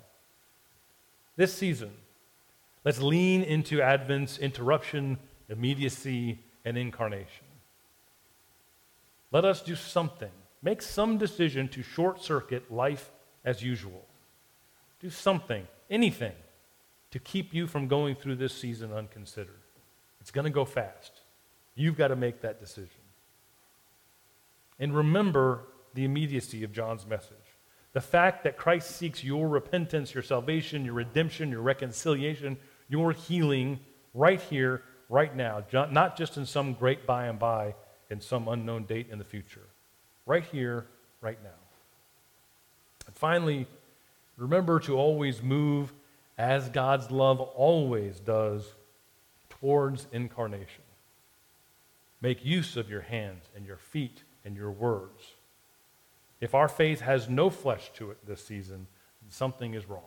This 1.37 1.53
season, 1.53 1.91
let's 2.85 3.01
lean 3.01 3.43
into 3.43 3.83
Advent's 3.83 4.39
interruption, 4.39 5.19
immediacy, 5.49 6.39
and 6.65 6.79
incarnation. 6.79 7.47
Let 9.33 9.45
us 9.45 9.61
do 9.61 9.75
something. 9.75 10.31
Make 10.63 10.81
some 10.81 11.19
decision 11.19 11.69
to 11.71 11.83
short 11.83 12.23
circuit 12.23 12.71
life 12.71 13.11
as 13.45 13.61
usual. 13.61 14.07
Do 15.05 15.11
something, 15.11 15.69
anything, 15.91 16.33
to 17.11 17.19
keep 17.19 17.53
you 17.53 17.67
from 17.67 17.89
going 17.89 18.15
through 18.15 18.37
this 18.37 18.55
season 18.55 18.91
unconsidered. 18.91 19.61
It's 20.23 20.31
going 20.31 20.47
to 20.47 20.51
go 20.51 20.65
fast. 20.65 21.21
You've 21.75 21.99
got 21.99 22.09
to 22.09 22.17
make 22.17 22.41
that 22.41 22.59
decision. 22.59 23.03
And 24.79 24.97
remember 24.97 25.65
the 25.93 26.07
immediacy 26.07 26.65
of 26.65 26.73
John's 26.73 27.07
message. 27.07 27.37
The 27.93 28.01
fact 28.01 28.45
that 28.45 28.57
Christ 28.57 28.97
seeks 28.97 29.23
your 29.23 29.47
repentance, 29.47 30.15
your 30.15 30.23
salvation, 30.23 30.87
your 30.87 30.95
redemption, 30.95 31.51
your 31.51 31.61
reconciliation, 31.61 32.57
your 32.89 33.13
healing 33.13 33.81
right 34.15 34.41
here, 34.41 34.85
right 35.11 35.37
now, 35.37 35.63
not 35.71 36.17
just 36.17 36.39
in 36.39 36.47
some 36.47 36.73
great 36.73 37.07
by 37.07 37.27
and 37.27 37.39
by, 37.39 37.75
in 38.09 38.23
some 38.23 38.49
unknown 38.49 38.85
date 38.85 39.09
in 39.11 39.19
the 39.19 39.25
future. 39.25 39.69
Right 40.25 40.45
here, 40.45 40.87
right 41.21 41.39
now. 41.45 41.51
And 43.07 43.15
finally, 43.15 43.67
remember 44.37 44.81
to 44.81 44.97
always 44.97 45.43
move 45.43 45.93
as 46.37 46.69
God's 46.69 47.11
love 47.11 47.41
always 47.41 48.19
does 48.21 48.75
towards 49.49 50.07
incarnation. 50.13 50.83
Make 52.21 52.45
use 52.45 52.77
of 52.77 52.91
your 52.91 53.03
hands 53.03 53.45
and 53.55 53.67
your 53.67 53.77
feet 53.77 54.23
and 54.45 54.57
your 54.57 54.71
words. 54.71 55.35
If 56.41 56.55
our 56.55 56.69
faith 56.69 57.01
has 57.01 57.29
no 57.29 57.51
flesh 57.51 57.91
to 57.95 58.11
it 58.11 58.27
this 58.27 58.45
season, 58.45 58.87
something 59.29 59.75
is 59.75 59.89
wrong. 59.89 60.03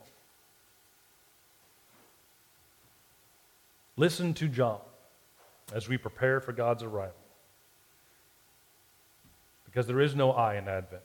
Listen 3.95 4.33
to 4.35 4.47
John 4.47 4.79
as 5.73 5.89
we 5.89 5.97
prepare 5.97 6.39
for 6.39 6.53
God's 6.53 6.83
arrival. 6.83 7.15
Because 9.65 9.87
there 9.87 9.99
is 9.99 10.15
no 10.15 10.31
I 10.31 10.55
in 10.55 10.67
Advent, 10.67 11.03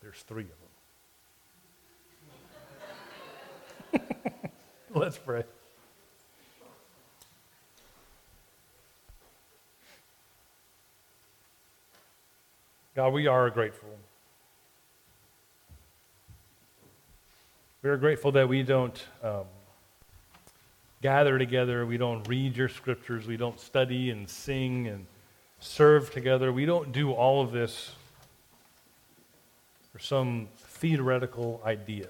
there's 0.00 0.22
three 0.22 0.44
of 0.44 0.48
them. 0.48 0.56
Let's 5.02 5.18
pray. 5.18 5.42
God, 12.94 13.12
we 13.12 13.26
are 13.26 13.50
grateful. 13.50 13.88
We 17.82 17.90
are 17.90 17.96
grateful 17.96 18.30
that 18.30 18.48
we 18.48 18.62
don't 18.62 19.04
um, 19.24 19.42
gather 21.00 21.36
together, 21.36 21.84
we 21.84 21.96
don't 21.96 22.22
read 22.28 22.56
your 22.56 22.68
scriptures, 22.68 23.26
we 23.26 23.36
don't 23.36 23.58
study 23.58 24.10
and 24.10 24.30
sing 24.30 24.86
and 24.86 25.06
serve 25.58 26.12
together. 26.12 26.52
We 26.52 26.64
don't 26.64 26.92
do 26.92 27.10
all 27.10 27.42
of 27.42 27.50
this 27.50 27.90
for 29.92 29.98
some 29.98 30.46
theoretical 30.58 31.60
idea. 31.64 32.06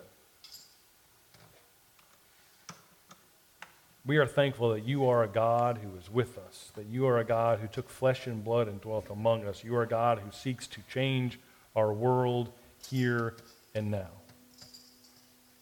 We 4.04 4.16
are 4.16 4.26
thankful 4.26 4.70
that 4.70 4.84
you 4.84 5.08
are 5.08 5.22
a 5.22 5.28
God 5.28 5.78
who 5.78 5.96
is 5.96 6.10
with 6.10 6.36
us, 6.36 6.72
that 6.74 6.86
you 6.86 7.06
are 7.06 7.18
a 7.18 7.24
God 7.24 7.60
who 7.60 7.68
took 7.68 7.88
flesh 7.88 8.26
and 8.26 8.42
blood 8.42 8.66
and 8.66 8.80
dwelt 8.80 9.10
among 9.10 9.46
us. 9.46 9.62
You 9.62 9.76
are 9.76 9.82
a 9.82 9.88
God 9.88 10.18
who 10.18 10.32
seeks 10.32 10.66
to 10.68 10.80
change 10.92 11.38
our 11.76 11.92
world 11.92 12.50
here 12.90 13.36
and 13.76 13.92
now. 13.92 14.10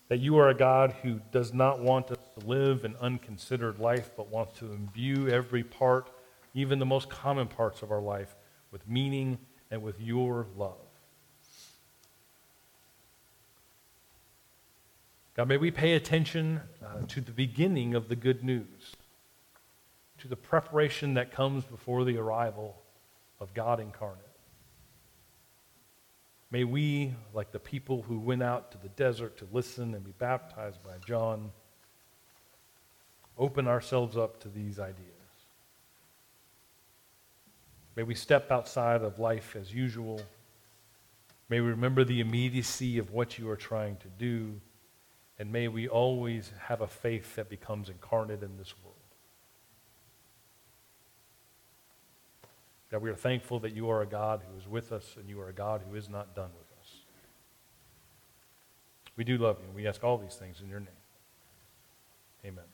That 0.08 0.20
you 0.20 0.38
are 0.38 0.48
a 0.48 0.54
God 0.54 0.94
who 1.02 1.20
does 1.32 1.52
not 1.52 1.80
want 1.80 2.10
us 2.10 2.18
to 2.38 2.46
live 2.46 2.86
an 2.86 2.96
unconsidered 2.98 3.78
life, 3.78 4.10
but 4.16 4.30
wants 4.30 4.58
to 4.60 4.72
imbue 4.72 5.28
every 5.28 5.62
part, 5.62 6.10
even 6.54 6.78
the 6.78 6.86
most 6.86 7.10
common 7.10 7.46
parts 7.46 7.82
of 7.82 7.92
our 7.92 8.00
life, 8.00 8.36
with 8.70 8.88
meaning 8.88 9.38
and 9.70 9.82
with 9.82 10.00
your 10.00 10.46
love. 10.56 10.89
God, 15.40 15.48
may 15.48 15.56
we 15.56 15.70
pay 15.70 15.94
attention 15.94 16.60
uh, 16.84 17.00
to 17.08 17.22
the 17.22 17.32
beginning 17.32 17.94
of 17.94 18.08
the 18.10 18.14
good 18.14 18.44
news, 18.44 18.94
to 20.18 20.28
the 20.28 20.36
preparation 20.36 21.14
that 21.14 21.32
comes 21.32 21.64
before 21.64 22.04
the 22.04 22.18
arrival 22.18 22.76
of 23.40 23.54
God 23.54 23.80
incarnate. 23.80 24.20
May 26.50 26.64
we, 26.64 27.14
like 27.32 27.52
the 27.52 27.58
people 27.58 28.02
who 28.02 28.18
went 28.18 28.42
out 28.42 28.70
to 28.72 28.78
the 28.82 28.90
desert 28.90 29.38
to 29.38 29.48
listen 29.50 29.94
and 29.94 30.04
be 30.04 30.12
baptized 30.18 30.84
by 30.84 30.96
John, 31.06 31.50
open 33.38 33.66
ourselves 33.66 34.18
up 34.18 34.40
to 34.40 34.48
these 34.48 34.78
ideas. 34.78 35.06
May 37.96 38.02
we 38.02 38.14
step 38.14 38.50
outside 38.50 39.00
of 39.00 39.18
life 39.18 39.56
as 39.58 39.72
usual. 39.72 40.20
May 41.48 41.62
we 41.62 41.70
remember 41.70 42.04
the 42.04 42.20
immediacy 42.20 42.98
of 42.98 43.10
what 43.10 43.38
you 43.38 43.48
are 43.48 43.56
trying 43.56 43.96
to 43.96 44.08
do 44.18 44.60
and 45.40 45.50
may 45.50 45.68
we 45.68 45.88
always 45.88 46.52
have 46.66 46.82
a 46.82 46.86
faith 46.86 47.36
that 47.36 47.48
becomes 47.48 47.88
incarnate 47.88 48.42
in 48.42 48.58
this 48.58 48.74
world. 48.84 48.94
God, 52.90 53.00
we 53.00 53.08
are 53.08 53.16
thankful 53.16 53.58
that 53.60 53.74
you 53.74 53.88
are 53.88 54.02
a 54.02 54.06
God 54.06 54.42
who 54.46 54.58
is 54.58 54.68
with 54.68 54.92
us 54.92 55.16
and 55.18 55.30
you 55.30 55.40
are 55.40 55.48
a 55.48 55.54
God 55.54 55.80
who 55.88 55.96
is 55.96 56.10
not 56.10 56.36
done 56.36 56.50
with 56.58 56.66
us. 56.78 56.92
We 59.16 59.24
do 59.24 59.38
love 59.38 59.56
you, 59.60 59.66
and 59.66 59.74
we 59.74 59.86
ask 59.86 60.04
all 60.04 60.18
these 60.18 60.34
things 60.34 60.60
in 60.62 60.68
your 60.68 60.80
name. 60.80 60.88
Amen. 62.44 62.64